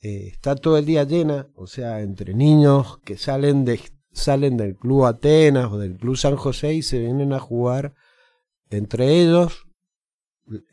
eh, 0.00 0.28
está 0.28 0.56
todo 0.56 0.76
el 0.78 0.84
día 0.84 1.04
llena, 1.04 1.48
o 1.54 1.66
sea, 1.66 2.00
entre 2.00 2.34
niños 2.34 2.98
que 3.04 3.16
salen 3.16 3.64
de 3.64 3.80
salen 4.12 4.56
del 4.56 4.76
club 4.76 5.04
Atenas 5.04 5.70
o 5.70 5.78
del 5.78 5.98
club 5.98 6.16
San 6.16 6.36
José 6.36 6.72
y 6.72 6.82
se 6.82 6.98
vienen 6.98 7.34
a 7.34 7.38
jugar 7.38 7.94
entre 8.70 9.20
ellos 9.20 9.66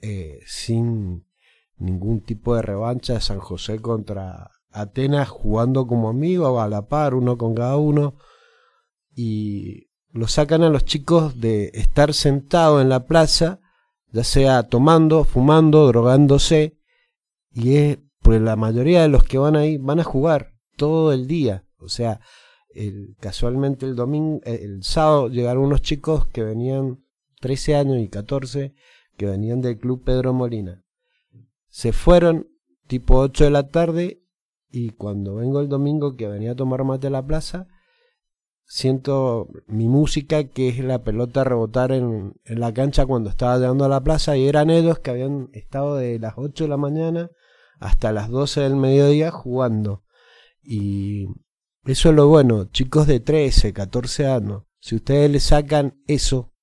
eh, 0.02 0.40
sin 0.46 1.28
ningún 1.78 2.22
tipo 2.22 2.56
de 2.56 2.62
revancha 2.62 3.20
San 3.20 3.40
José 3.40 3.80
contra 3.80 4.50
Atenas 4.72 5.28
jugando 5.28 5.88
como 5.88 6.10
amigos 6.10 6.62
a 6.62 6.70
la 6.70 6.88
par 6.88 7.16
uno 7.16 7.38
con 7.38 7.54
cada 7.54 7.76
uno 7.76 8.16
y 9.14 9.90
lo 10.14 10.28
sacan 10.28 10.62
a 10.62 10.70
los 10.70 10.86
chicos 10.86 11.42
de 11.42 11.72
estar 11.74 12.14
sentado 12.14 12.80
en 12.80 12.88
la 12.88 13.06
plaza 13.06 13.60
ya 14.14 14.24
sea 14.24 14.64
tomando, 14.64 15.24
fumando, 15.24 15.88
drogándose 15.88 16.78
y 17.52 17.76
es 17.76 17.98
pues 18.22 18.40
la 18.40 18.56
mayoría 18.56 19.02
de 19.02 19.10
los 19.10 19.24
que 19.24 19.40
van 19.40 19.56
ahí 19.56 19.78
van 19.78 20.00
a 20.00 20.04
jugar 20.04 20.54
todo 20.78 21.12
el 21.12 21.28
día. 21.28 21.66
O 21.78 21.90
sea 21.90 22.22
casualmente 23.20 23.86
el 23.86 23.96
domingo 23.96 24.42
eh, 24.46 24.62
el 24.64 24.84
sábado 24.84 25.28
llegaron 25.30 25.66
unos 25.66 25.82
chicos 25.82 26.26
que 26.28 26.44
venían 26.44 27.04
13 27.40 27.76
años 27.76 27.98
y 28.00 28.08
14 28.08 28.74
que 29.18 29.26
venían 29.26 29.62
del 29.62 29.78
club 29.78 30.04
Pedro 30.04 30.34
Molina. 30.34 30.84
Se 31.68 31.92
fueron 31.92 32.48
tipo 32.88 33.18
8 33.18 33.46
de 33.46 33.50
la 33.50 33.70
tarde 33.70 34.24
y 34.70 34.92
cuando 34.92 35.36
vengo 35.36 35.60
el 35.60 35.70
domingo 35.70 36.16
que 36.16 36.28
venía 36.28 36.52
a 36.52 36.56
tomar 36.56 36.84
mate 36.84 37.08
a 37.08 37.12
la 37.12 37.26
plaza 37.26 37.68
siento 38.74 39.50
mi 39.68 39.88
música 39.88 40.46
que 40.46 40.70
es 40.70 40.80
la 40.80 41.04
pelota 41.04 41.44
rebotar 41.44 41.92
en, 41.92 42.34
en 42.44 42.60
la 42.60 42.74
cancha 42.74 43.06
cuando 43.06 43.30
estaba 43.30 43.60
llegando 43.60 43.86
a 43.86 43.88
la 43.88 44.02
plaza 44.02 44.36
y 44.36 44.48
eran 44.48 44.72
ellos 44.72 44.98
que 44.98 45.12
habían 45.12 45.50
estado 45.54 45.96
de 45.96 46.18
las 46.18 46.34
8 46.38 46.64
de 46.64 46.70
la 46.72 46.78
mañana 46.78 47.30
hasta 47.80 48.12
las 48.12 48.30
12 48.30 48.62
del 48.62 48.76
mediodía 48.76 49.30
jugando 49.30 50.04
y 50.64 51.28
Eso 51.86 52.10
es 52.10 52.16
lo 52.16 52.28
bueno, 52.28 52.66
chicos 52.72 53.06
de 53.06 53.20
13, 53.20 53.74
14 53.74 54.26
años, 54.26 54.64
si 54.80 54.96
ustedes 54.96 55.30
le 55.30 55.40
sacan 55.40 56.02
eso, 56.08 56.56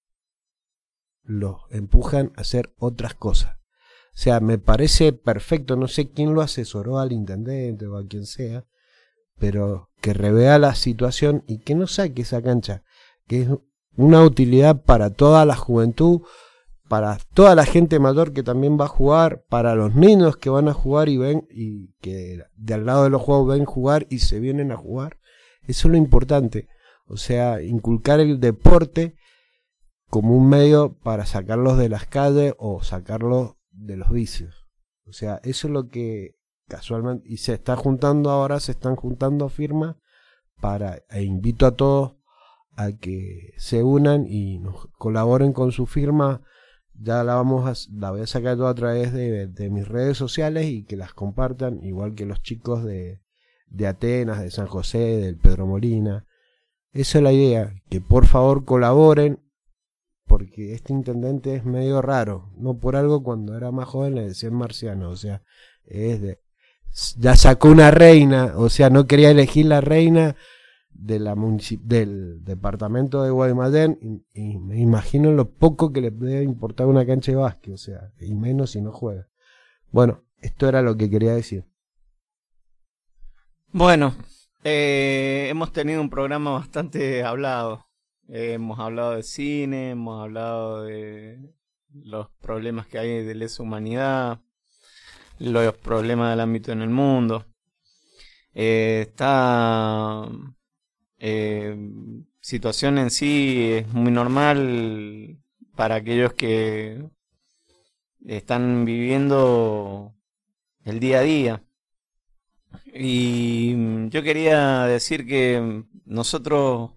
los 1.23 1.59
empujan 1.71 2.33
a 2.37 2.41
hacer 2.41 2.75
otras 2.77 3.15
cosas. 3.15 3.55
O 3.57 4.19
sea, 4.23 4.41
me 4.41 4.59
parece 4.59 5.13
perfecto, 5.13 5.77
no 5.77 5.87
sé 5.87 6.11
quién 6.11 6.35
lo 6.35 6.41
asesoró 6.41 6.99
al 6.99 7.13
intendente 7.13 7.87
o 7.87 7.97
a 7.97 8.05
quien 8.05 8.27
sea, 8.27 8.67
pero 9.41 9.89
que 10.01 10.13
revea 10.13 10.59
la 10.59 10.75
situación 10.77 11.43
y 11.49 11.59
que 11.59 11.75
no 11.75 11.89
saque 11.89 12.23
esa 12.23 12.43
cancha, 12.43 12.85
que 13.27 13.43
es 13.43 13.49
una 13.97 14.23
utilidad 14.23 14.83
para 14.83 15.11
toda 15.11 15.45
la 15.45 15.57
juventud, 15.57 16.21
para 16.89 17.19
toda 17.35 17.55
la 17.55 17.65
gente 17.65 17.99
mayor 17.99 18.33
que 18.33 18.43
también 18.43 18.79
va 18.79 18.85
a 18.85 18.89
jugar, 18.89 19.45
para 19.49 19.75
los 19.75 19.95
niños 19.95 20.37
que 20.37 20.51
van 20.51 20.69
a 20.69 20.75
jugar 20.75 21.09
y 21.09 21.17
ven 21.17 21.47
y 21.51 21.95
que 22.01 22.43
de 22.57 22.75
al 22.75 22.87
lado 22.87 23.05
de 23.05 23.11
los 23.11 23.23
juegos 23.23 23.49
ven 23.49 23.65
jugar 23.65 24.07
y 24.11 24.19
se 24.19 24.41
vienen 24.41 24.73
a 24.73 24.77
jugar. 24.77 25.19
Eso 25.63 25.89
es 25.89 25.93
lo 25.93 25.97
importante. 25.97 26.69
O 27.07 27.17
sea, 27.17 27.63
inculcar 27.63 28.21
el 28.21 28.41
deporte 28.41 29.15
como 30.09 30.37
un 30.37 30.49
medio 30.49 30.99
para 31.03 31.27
sacarlos 31.27 31.79
de 31.79 31.89
las 31.89 32.07
calles 32.07 32.55
o 32.59 32.83
sacarlos 32.83 33.55
de 33.71 33.97
los 33.97 34.11
vicios. 34.11 34.67
O 35.07 35.13
sea, 35.13 35.41
eso 35.45 35.69
es 35.69 35.73
lo 35.73 35.89
que 35.89 36.40
casualmente 36.71 37.29
y 37.29 37.37
se 37.37 37.53
está 37.53 37.77
juntando 37.77 38.31
ahora, 38.31 38.61
se 38.61 38.73
están 38.73 38.97
juntando 38.97 39.51
firmas 39.51 39.97
para 40.61 41.03
e 41.11 41.23
invito 41.23 41.67
a 41.67 41.73
todos 41.73 42.15
a 42.77 42.93
que 42.93 43.53
se 43.59 43.83
unan 43.83 44.27
y 44.27 44.59
nos 44.59 44.87
colaboren 44.97 45.53
con 45.53 45.73
su 45.73 45.85
firma 45.85 46.41
ya 47.03 47.25
la 47.25 47.35
vamos 47.35 47.67
a, 47.67 47.91
la 47.99 48.11
voy 48.11 48.21
a 48.21 48.27
sacar 48.27 48.57
todo 48.57 48.69
a 48.69 48.75
través 48.75 49.13
de, 49.13 49.47
de, 49.47 49.71
mis 49.71 49.89
redes 49.89 50.19
sociales 50.19 50.67
y 50.67 50.85
que 50.85 50.97
las 50.97 51.15
compartan, 51.15 51.83
igual 51.83 52.15
que 52.15 52.27
los 52.27 52.43
chicos 52.43 52.85
de, 52.85 53.23
de 53.69 53.87
Atenas, 53.87 54.41
de 54.41 54.51
San 54.51 54.67
José, 54.67 54.99
del 54.99 55.39
Pedro 55.39 55.67
Molina. 55.67 56.27
Esa 56.93 57.19
es 57.19 57.25
la 57.25 57.33
idea, 57.33 57.73
que 57.89 58.01
por 58.01 58.27
favor 58.27 58.65
colaboren, 58.65 59.41
porque 60.27 60.75
este 60.75 60.93
intendente 60.93 61.55
es 61.55 61.65
medio 61.65 62.03
raro. 62.03 62.53
No 62.57 62.79
por 62.79 62.97
algo 62.97 63.23
cuando 63.23 63.57
era 63.57 63.71
más 63.71 63.89
joven 63.89 64.15
le 64.15 64.27
decían 64.29 64.55
marciano, 64.55 65.11
o 65.11 65.17
sea, 65.17 65.43
es 65.85 66.21
de, 66.21 66.41
ya 67.19 67.37
sacó 67.37 67.69
una 67.69 67.91
reina, 67.91 68.55
o 68.57 68.69
sea, 68.69 68.91
no 68.91 69.07
quería 69.07 69.31
elegir 69.31 69.67
la 69.67 69.81
reina 69.81 70.37
del 70.93 72.45
departamento 72.45 73.23
de 73.23 73.31
Guaymallén 73.31 74.25
y, 74.35 74.59
me 74.59 74.79
imagino 74.79 75.33
lo 75.33 75.51
poco 75.51 75.93
que 75.93 76.01
le 76.01 76.11
debe 76.11 76.43
importar 76.43 76.87
una 76.87 77.07
cancha 77.07 77.33
de 77.33 77.39
básquet, 77.39 77.75
o 77.75 77.79
sea, 77.79 78.13
y 78.21 78.35
menos 78.35 78.73
si 78.73 78.83
no 78.83 78.93
juega. 78.93 79.29
Bueno, 79.91 80.25
esto 80.41 80.69
era 80.69 80.83
lo 80.83 80.97
que 80.97 81.09
quería 81.09 81.35
decir. 81.35 81.65
Bueno, 83.73 84.15
eh, 84.65 85.47
hemos 85.49 85.73
tenido 85.73 86.01
un 86.01 86.11
programa 86.11 86.51
bastante 86.51 87.25
hablado. 87.25 87.87
Eh, 88.29 88.55
hemos 88.55 88.79
hablado 88.79 89.13
de 89.13 89.23
cine, 89.23 89.91
hemos 89.91 90.23
hablado 90.23 90.85
de 90.85 91.55
los 91.93 92.29
problemas 92.41 92.87
que 92.87 92.99
hay 92.99 93.25
de 93.25 93.35
lesa 93.35 93.63
humanidad, 93.63 94.41
los 95.41 95.75
problemas 95.77 96.31
del 96.31 96.41
ámbito 96.41 96.73
en 96.73 96.83
el 96.83 96.91
mundo. 96.91 97.47
Eh, 98.55 99.07
está 99.09 100.29
eh, 101.19 101.77
situación 102.41 102.99
en 102.99 103.11
sí 103.11 103.73
es 103.73 103.89
muy 103.93 104.11
normal 104.11 105.39
para 105.77 105.97
aquellos 105.97 106.35
que 106.35 107.03
están 108.27 108.85
viviendo 108.85 110.15
el 110.85 111.01
día 111.01 111.21
a 111.21 111.23
día. 111.23 111.65
Y 112.93 114.09
yo 114.11 114.23
quería 114.23 114.85
decir 114.85 115.27
que 115.27 115.85
nosotros 116.05 116.93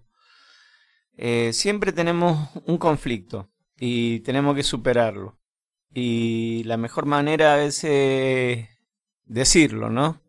eh, 1.16 1.52
siempre 1.52 1.92
tenemos 1.92 2.50
un 2.66 2.78
conflicto 2.78 3.50
y 3.78 4.20
tenemos 4.20 4.54
que 4.56 4.62
superarlo. 4.62 5.38
Y 5.94 6.64
la 6.64 6.76
mejor 6.76 7.06
manera 7.06 7.62
es 7.64 7.86
decirlo, 9.26 9.90
¿no? 9.90 10.24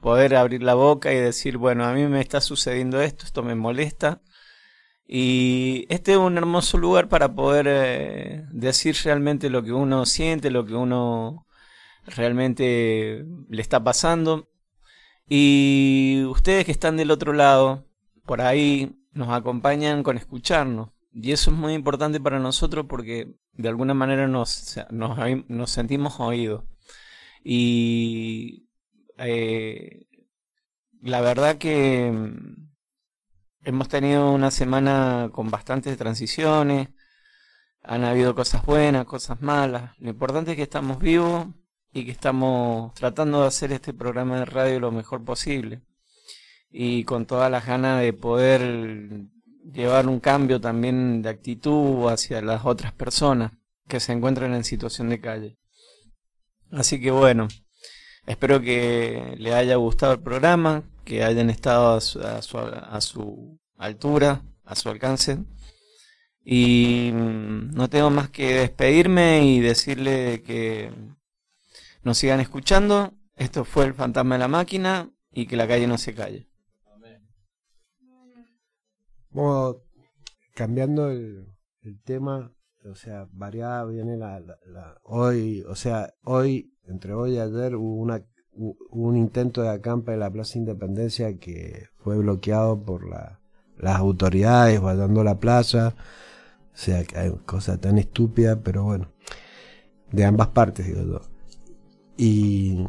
poder 0.00 0.34
abrir 0.34 0.62
la 0.62 0.74
boca 0.74 1.12
y 1.12 1.16
decir, 1.16 1.58
bueno, 1.58 1.84
a 1.84 1.92
mí 1.92 2.06
me 2.06 2.20
está 2.20 2.40
sucediendo 2.40 3.00
esto, 3.00 3.24
esto 3.26 3.42
me 3.42 3.54
molesta. 3.54 4.22
Y 5.06 5.86
este 5.88 6.12
es 6.12 6.18
un 6.18 6.38
hermoso 6.38 6.78
lugar 6.78 7.08
para 7.08 7.34
poder 7.34 7.66
eh, 7.68 8.44
decir 8.52 8.96
realmente 9.04 9.50
lo 9.50 9.62
que 9.62 9.72
uno 9.72 10.06
siente, 10.06 10.50
lo 10.50 10.64
que 10.66 10.74
uno 10.74 11.46
realmente 12.06 13.24
le 13.48 13.62
está 13.62 13.82
pasando. 13.82 14.48
Y 15.28 16.24
ustedes 16.28 16.64
que 16.64 16.72
están 16.72 16.96
del 16.96 17.10
otro 17.10 17.32
lado, 17.32 17.86
por 18.24 18.40
ahí 18.40 18.96
nos 19.12 19.30
acompañan 19.30 20.02
con 20.02 20.16
escucharnos. 20.16 20.90
Y 21.12 21.32
eso 21.32 21.50
es 21.50 21.56
muy 21.56 21.74
importante 21.74 22.20
para 22.20 22.38
nosotros 22.38 22.86
porque 22.88 23.34
de 23.52 23.68
alguna 23.68 23.94
manera 23.94 24.28
nos, 24.28 24.76
nos, 24.90 25.70
sentimos 25.70 26.20
oídos. 26.20 26.64
Y 27.44 28.68
eh, 29.18 30.06
la 31.02 31.20
verdad 31.20 31.58
que 31.58 32.10
mm, 32.12 32.70
hemos 33.64 33.88
tenido 33.88 34.32
una 34.32 34.50
semana 34.50 35.30
con 35.32 35.50
bastantes 35.50 35.96
transiciones. 35.98 36.88
Han 37.82 38.04
habido 38.04 38.34
cosas 38.34 38.64
buenas, 38.64 39.06
cosas 39.06 39.40
malas. 39.40 39.92
Lo 39.98 40.10
importante 40.10 40.52
es 40.52 40.56
que 40.56 40.62
estamos 40.64 40.98
vivos 41.00 41.48
y 41.92 42.04
que 42.04 42.12
estamos 42.12 42.94
tratando 42.94 43.42
de 43.42 43.48
hacer 43.48 43.72
este 43.72 43.94
programa 43.94 44.38
de 44.38 44.44
radio 44.44 44.80
lo 44.80 44.92
mejor 44.92 45.24
posible. 45.24 45.82
Y 46.70 47.04
con 47.04 47.26
todas 47.26 47.50
las 47.50 47.66
ganas 47.66 48.00
de 48.00 48.12
poder 48.12 49.28
llevar 49.72 50.08
un 50.08 50.20
cambio 50.20 50.60
también 50.60 51.22
de 51.22 51.30
actitud 51.30 52.08
hacia 52.08 52.42
las 52.42 52.64
otras 52.64 52.92
personas 52.92 53.52
que 53.88 54.00
se 54.00 54.12
encuentran 54.12 54.54
en 54.54 54.64
situación 54.64 55.08
de 55.08 55.20
calle. 55.20 55.58
Así 56.70 57.00
que 57.00 57.10
bueno, 57.10 57.48
Espero 58.26 58.60
que 58.60 59.34
le 59.38 59.54
haya 59.54 59.76
gustado 59.76 60.12
el 60.12 60.20
programa, 60.20 60.84
que 61.04 61.24
hayan 61.24 61.50
estado 61.50 61.94
a 61.94 62.00
su, 62.00 62.20
a 62.20 63.00
su, 63.00 63.58
altura, 63.76 64.42
a 64.64 64.76
su 64.76 64.88
alcance. 64.88 65.38
Y 66.44 67.10
mm, 67.12 67.74
no 67.74 67.88
tengo 67.88 68.10
más 68.10 68.30
que 68.30 68.54
despedirme 68.54 69.44
y 69.46 69.60
decirle 69.60 70.42
que 70.42 70.92
nos 72.02 72.18
sigan 72.18 72.40
escuchando. 72.40 73.14
Esto 73.36 73.64
fue 73.64 73.86
el 73.86 73.94
fantasma 73.94 74.34
de 74.36 74.40
la 74.40 74.48
máquina 74.48 75.10
y 75.32 75.46
que 75.46 75.56
la 75.56 75.66
calle 75.66 75.86
no 75.86 75.98
se 75.98 76.14
calle. 76.14 76.49
Bueno, 79.30 79.76
cambiando 80.54 81.10
el, 81.10 81.46
tema, 82.04 82.52
o 82.84 82.94
sea, 82.94 83.26
variada 83.32 83.84
viene 83.86 84.16
la, 84.16 84.42
hoy, 85.04 85.62
o 85.68 85.74
sea, 85.74 86.12
hoy 86.24 86.72
entre 86.86 87.14
hoy 87.14 87.34
y 87.34 87.38
ayer 87.38 87.76
hubo, 87.76 87.94
una, 87.94 88.24
un 88.52 89.16
intento 89.16 89.62
de 89.62 89.70
acampa 89.70 90.12
en 90.12 90.20
la 90.20 90.30
Plaza 90.30 90.58
Independencia 90.58 91.38
que 91.38 91.86
fue 91.98 92.18
bloqueado 92.18 92.82
por 92.82 93.08
la, 93.08 93.40
las 93.78 93.96
autoridades 93.96 94.80
guardando 94.80 95.24
la 95.24 95.38
plaza. 95.38 95.94
O 96.72 96.76
sea, 96.76 97.04
que 97.04 97.18
hay 97.18 97.30
cosas 97.46 97.80
tan 97.80 97.98
estúpidas, 97.98 98.58
pero 98.62 98.84
bueno, 98.84 99.12
de 100.12 100.24
ambas 100.24 100.48
partes, 100.48 100.86
digo 100.86 101.02
yo. 101.02 101.20
Y 102.16 102.86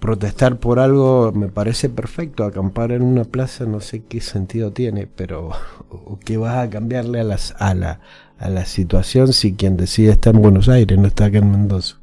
protestar 0.00 0.58
por 0.58 0.78
algo 0.78 1.32
me 1.32 1.48
parece 1.48 1.88
perfecto. 1.88 2.44
Acampar 2.44 2.92
en 2.92 3.02
una 3.02 3.24
plaza 3.24 3.64
no 3.66 3.80
sé 3.80 4.04
qué 4.04 4.20
sentido 4.20 4.72
tiene, 4.72 5.06
pero 5.06 5.50
o 5.88 6.18
que 6.18 6.36
vas 6.36 6.56
a 6.58 6.70
cambiarle 6.70 7.20
a, 7.20 7.24
las, 7.24 7.54
a, 7.58 7.74
la, 7.74 8.00
a 8.38 8.48
la 8.48 8.64
situación 8.66 9.32
si 9.32 9.54
quien 9.54 9.76
decide 9.76 10.12
está 10.12 10.30
en 10.30 10.42
Buenos 10.42 10.68
Aires, 10.68 10.98
no 10.98 11.08
está 11.08 11.26
acá 11.26 11.38
en 11.38 11.50
Mendoza. 11.50 12.00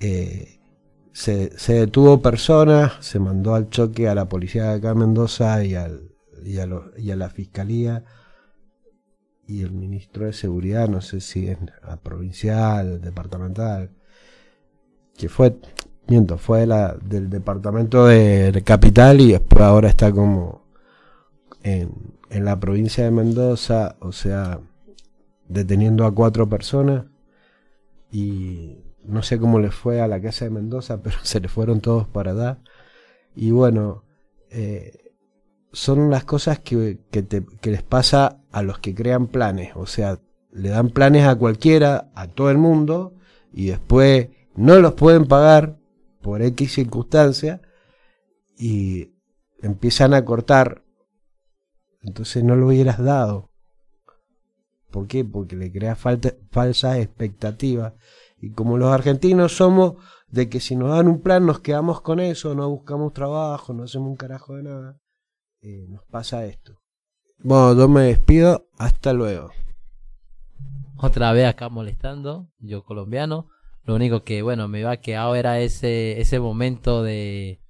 Eh, 0.00 0.60
se, 1.12 1.50
detuvo 1.68 2.20
personas, 2.20 2.94
se 3.00 3.20
mandó 3.20 3.54
al 3.54 3.70
choque 3.70 4.08
a 4.08 4.14
la 4.14 4.28
policía 4.28 4.64
de 4.64 4.74
acá 4.74 4.94
Mendoza 4.94 5.64
y, 5.64 5.76
al, 5.76 6.10
y, 6.44 6.58
a 6.58 6.68
y, 6.98 7.10
a 7.12 7.16
la 7.16 7.30
fiscalía 7.30 8.04
y 9.46 9.62
el 9.62 9.72
ministro 9.72 10.26
de 10.26 10.32
seguridad, 10.32 10.88
no 10.88 11.00
sé 11.00 11.20
si 11.20 11.48
es 11.48 11.58
a 11.82 11.98
provincial, 11.98 13.00
departamental, 13.00 13.90
que 15.16 15.28
fue, 15.28 15.56
miento, 16.06 16.38
fue 16.38 16.66
del 17.02 17.30
departamento 17.30 18.06
de, 18.06 18.62
capital 18.64 19.20
y 19.20 19.32
después 19.32 19.62
ahora 19.62 19.88
está 19.88 20.12
como 20.12 20.62
en, 21.62 21.90
la 22.30 22.58
provincia 22.58 23.04
de 23.04 23.10
Mendoza, 23.10 23.96
o 24.00 24.12
sea, 24.12 24.60
deteniendo 25.48 26.04
a 26.04 26.14
cuatro 26.14 26.48
personas 26.48 27.04
y 28.10 28.78
no 29.04 29.22
sé 29.22 29.38
cómo 29.38 29.58
le 29.58 29.70
fue 29.70 30.00
a 30.00 30.08
la 30.08 30.20
casa 30.20 30.44
de 30.44 30.50
Mendoza, 30.50 31.00
pero 31.02 31.16
se 31.22 31.40
le 31.40 31.48
fueron 31.48 31.80
todos 31.80 32.06
para 32.08 32.32
allá. 32.32 32.58
Y 33.36 33.50
bueno, 33.50 34.04
eh, 34.50 35.12
son 35.72 36.10
las 36.10 36.24
cosas 36.24 36.60
que, 36.60 36.98
les 37.62 37.82
pasa 37.82 38.40
a 38.52 38.62
los 38.62 38.78
que 38.78 38.94
crean 38.94 39.26
planes. 39.26 39.72
O 39.74 39.86
sea, 39.86 40.18
le 40.52 40.68
dan 40.68 40.90
planes 40.90 41.26
a 41.26 41.34
cualquiera, 41.34 42.10
a 42.14 42.28
todo 42.28 42.50
el 42.50 42.58
mundo, 42.58 43.14
y 43.52 43.66
después 43.66 44.28
no 44.54 44.78
los 44.78 44.94
pueden 44.94 45.26
pagar 45.26 45.76
por 46.24 46.40
X 46.40 46.72
circunstancia, 46.72 47.60
y 48.56 49.12
empiezan 49.60 50.14
a 50.14 50.24
cortar, 50.24 50.82
entonces 52.00 52.42
no 52.42 52.56
lo 52.56 52.68
hubieras 52.68 52.98
dado. 52.98 53.50
¿Por 54.90 55.06
qué? 55.06 55.22
Porque 55.24 55.54
le 55.54 55.70
creas 55.70 55.98
falsas 55.98 56.96
expectativas. 56.96 57.92
Y 58.38 58.52
como 58.52 58.78
los 58.78 58.90
argentinos 58.90 59.56
somos 59.56 59.96
de 60.28 60.48
que 60.48 60.60
si 60.60 60.76
nos 60.76 60.90
dan 60.90 61.08
un 61.08 61.20
plan 61.20 61.44
nos 61.44 61.60
quedamos 61.60 62.00
con 62.00 62.20
eso, 62.20 62.54
no 62.54 62.70
buscamos 62.70 63.12
trabajo, 63.12 63.74
no 63.74 63.84
hacemos 63.84 64.08
un 64.08 64.16
carajo 64.16 64.56
de 64.56 64.62
nada, 64.62 65.00
eh, 65.60 65.86
nos 65.88 66.04
pasa 66.04 66.46
esto. 66.46 66.80
Bueno, 67.38 67.76
yo 67.76 67.88
me 67.88 68.04
despido, 68.04 68.66
hasta 68.78 69.12
luego. 69.12 69.50
Otra 70.96 71.32
vez 71.32 71.46
acá 71.46 71.68
molestando, 71.68 72.48
yo 72.58 72.82
colombiano. 72.82 73.48
Lo 73.84 73.94
único 73.94 74.24
que, 74.24 74.42
bueno, 74.42 74.68
me 74.68 74.80
iba 74.80 74.92
a 74.92 74.96
quedar 74.98 75.36
era 75.36 75.60
ese, 75.60 76.20
ese 76.20 76.40
momento 76.40 77.02
de 77.02 77.60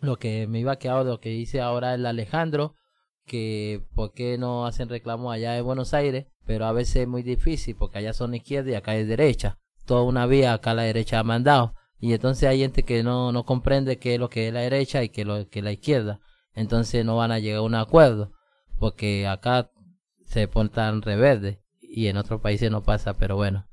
lo 0.00 0.18
que 0.18 0.46
me 0.46 0.60
iba 0.60 0.72
a 0.72 0.78
quedar, 0.78 1.06
lo 1.06 1.20
que 1.20 1.30
dice 1.30 1.60
ahora 1.60 1.94
el 1.94 2.04
Alejandro, 2.04 2.74
que 3.24 3.82
por 3.94 4.12
qué 4.12 4.36
no 4.36 4.66
hacen 4.66 4.88
reclamo 4.88 5.30
allá 5.30 5.56
en 5.56 5.64
Buenos 5.64 5.94
Aires, 5.94 6.26
pero 6.44 6.66
a 6.66 6.72
veces 6.72 6.96
es 6.96 7.08
muy 7.08 7.22
difícil 7.22 7.76
porque 7.76 7.98
allá 7.98 8.12
son 8.12 8.34
izquierda 8.34 8.70
y 8.72 8.74
acá 8.74 8.96
es 8.96 9.08
derecha. 9.08 9.58
Toda 9.86 10.02
una 10.02 10.26
vía 10.26 10.52
acá 10.52 10.74
la 10.74 10.82
derecha 10.82 11.18
ha 11.18 11.24
mandado. 11.24 11.74
Y 11.98 12.12
entonces 12.12 12.48
hay 12.48 12.58
gente 12.58 12.82
que 12.82 13.02
no, 13.02 13.30
no 13.32 13.44
comprende 13.44 13.98
qué 13.98 14.14
es 14.14 14.20
lo 14.20 14.28
que 14.28 14.48
es 14.48 14.54
la 14.54 14.60
derecha 14.60 15.02
y 15.04 15.08
qué 15.08 15.22
es 15.22 15.26
lo 15.26 15.48
que 15.48 15.60
es 15.60 15.64
la 15.64 15.72
izquierda. 15.72 16.20
Entonces 16.54 17.04
no 17.04 17.16
van 17.16 17.30
a 17.30 17.38
llegar 17.38 17.60
a 17.60 17.62
un 17.62 17.76
acuerdo. 17.76 18.32
Porque 18.78 19.28
acá 19.28 19.70
se 20.26 20.48
tan 20.48 21.02
reverde 21.02 21.62
y 21.80 22.08
en 22.08 22.16
otros 22.16 22.40
países 22.40 22.70
no 22.70 22.82
pasa, 22.82 23.14
pero 23.14 23.36
bueno. 23.36 23.66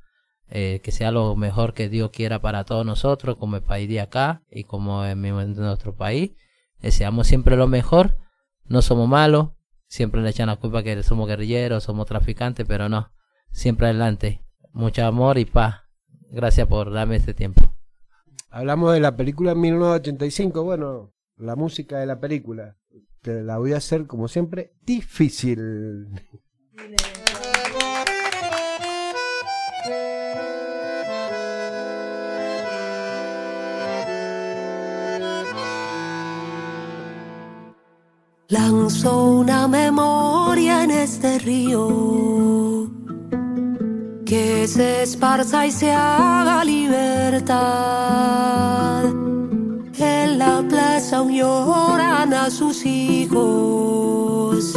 Eh, 0.51 0.81
que 0.83 0.91
sea 0.91 1.11
lo 1.11 1.35
mejor 1.35 1.75
que 1.75 1.89
Dios 1.89 2.09
quiera 2.09 2.41
para 2.41 2.63
todos 2.63 2.83
nosotros, 2.83 3.37
como 3.37 3.57
el 3.57 3.61
país 3.61 3.87
de 3.87 4.01
acá 4.01 4.41
y 4.49 4.63
como 4.63 5.05
en, 5.05 5.21
nuestro 5.55 5.95
país. 5.95 6.31
Deseamos 6.81 7.27
siempre 7.27 7.55
lo 7.55 7.67
mejor, 7.67 8.17
no 8.65 8.81
somos 8.81 9.07
malos, 9.07 9.49
siempre 9.85 10.21
le 10.21 10.29
echan 10.29 10.47
la 10.47 10.55
culpa 10.55 10.81
que 10.81 11.03
somos 11.03 11.27
guerrilleros, 11.27 11.83
somos 11.83 12.07
traficantes, 12.07 12.65
pero 12.67 12.89
no, 12.89 13.11
siempre 13.51 13.87
adelante. 13.87 14.43
Mucho 14.71 15.05
amor 15.05 15.37
y 15.37 15.45
paz. 15.45 15.81
Gracias 16.31 16.67
por 16.67 16.91
darme 16.91 17.17
este 17.17 17.33
tiempo. 17.33 17.73
Hablamos 18.49 18.93
de 18.93 18.99
la 18.99 19.15
película 19.15 19.53
1985, 19.53 20.63
bueno, 20.63 21.13
la 21.37 21.55
música 21.55 21.99
de 21.99 22.07
la 22.07 22.19
película, 22.19 22.77
que 23.21 23.31
la 23.43 23.57
voy 23.59 23.73
a 23.73 23.77
hacer 23.77 24.07
como 24.07 24.27
siempre 24.27 24.73
difícil. 24.81 26.07
Lanzo 38.51 39.25
una 39.41 39.67
memoria 39.67 40.83
en 40.83 40.89
este 40.89 41.37
río 41.37 42.89
que 44.25 44.67
se 44.67 45.03
esparza 45.03 45.67
y 45.67 45.71
se 45.71 45.91
haga 45.91 46.65
libertad. 46.65 47.59
En 49.99 50.39
la 50.39 50.65
plaza 50.67 51.23
lloran 51.29 52.33
a 52.33 52.49
sus 52.49 52.87
hijos. 52.87 54.73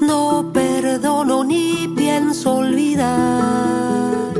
No 0.00 0.52
perdono 0.52 1.42
ni 1.42 1.92
pienso 1.96 2.58
olvidar. 2.58 4.32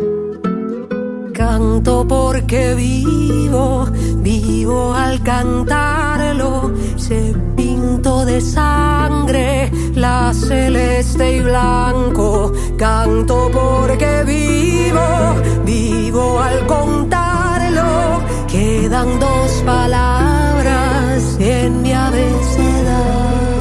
Canto 1.35 2.07
porque 2.07 2.77
vivo, 2.77 3.87
vivo 4.23 4.95
al 4.95 5.21
cantarlo. 5.25 6.73
Se 6.95 7.35
de 7.87 8.41
sangre, 8.41 9.71
la 9.95 10.33
celeste 10.35 11.37
y 11.37 11.41
blanco. 11.41 12.53
Canto 12.77 13.49
porque 13.53 14.25
vivo, 14.25 15.35
vivo 15.65 16.41
al 16.41 16.67
contarlo. 16.67 18.23
Quedan 18.49 19.21
dos 19.21 19.63
palabras 19.65 21.37
en 21.39 21.83
mi 21.83 21.93
abecedario. 21.93 23.56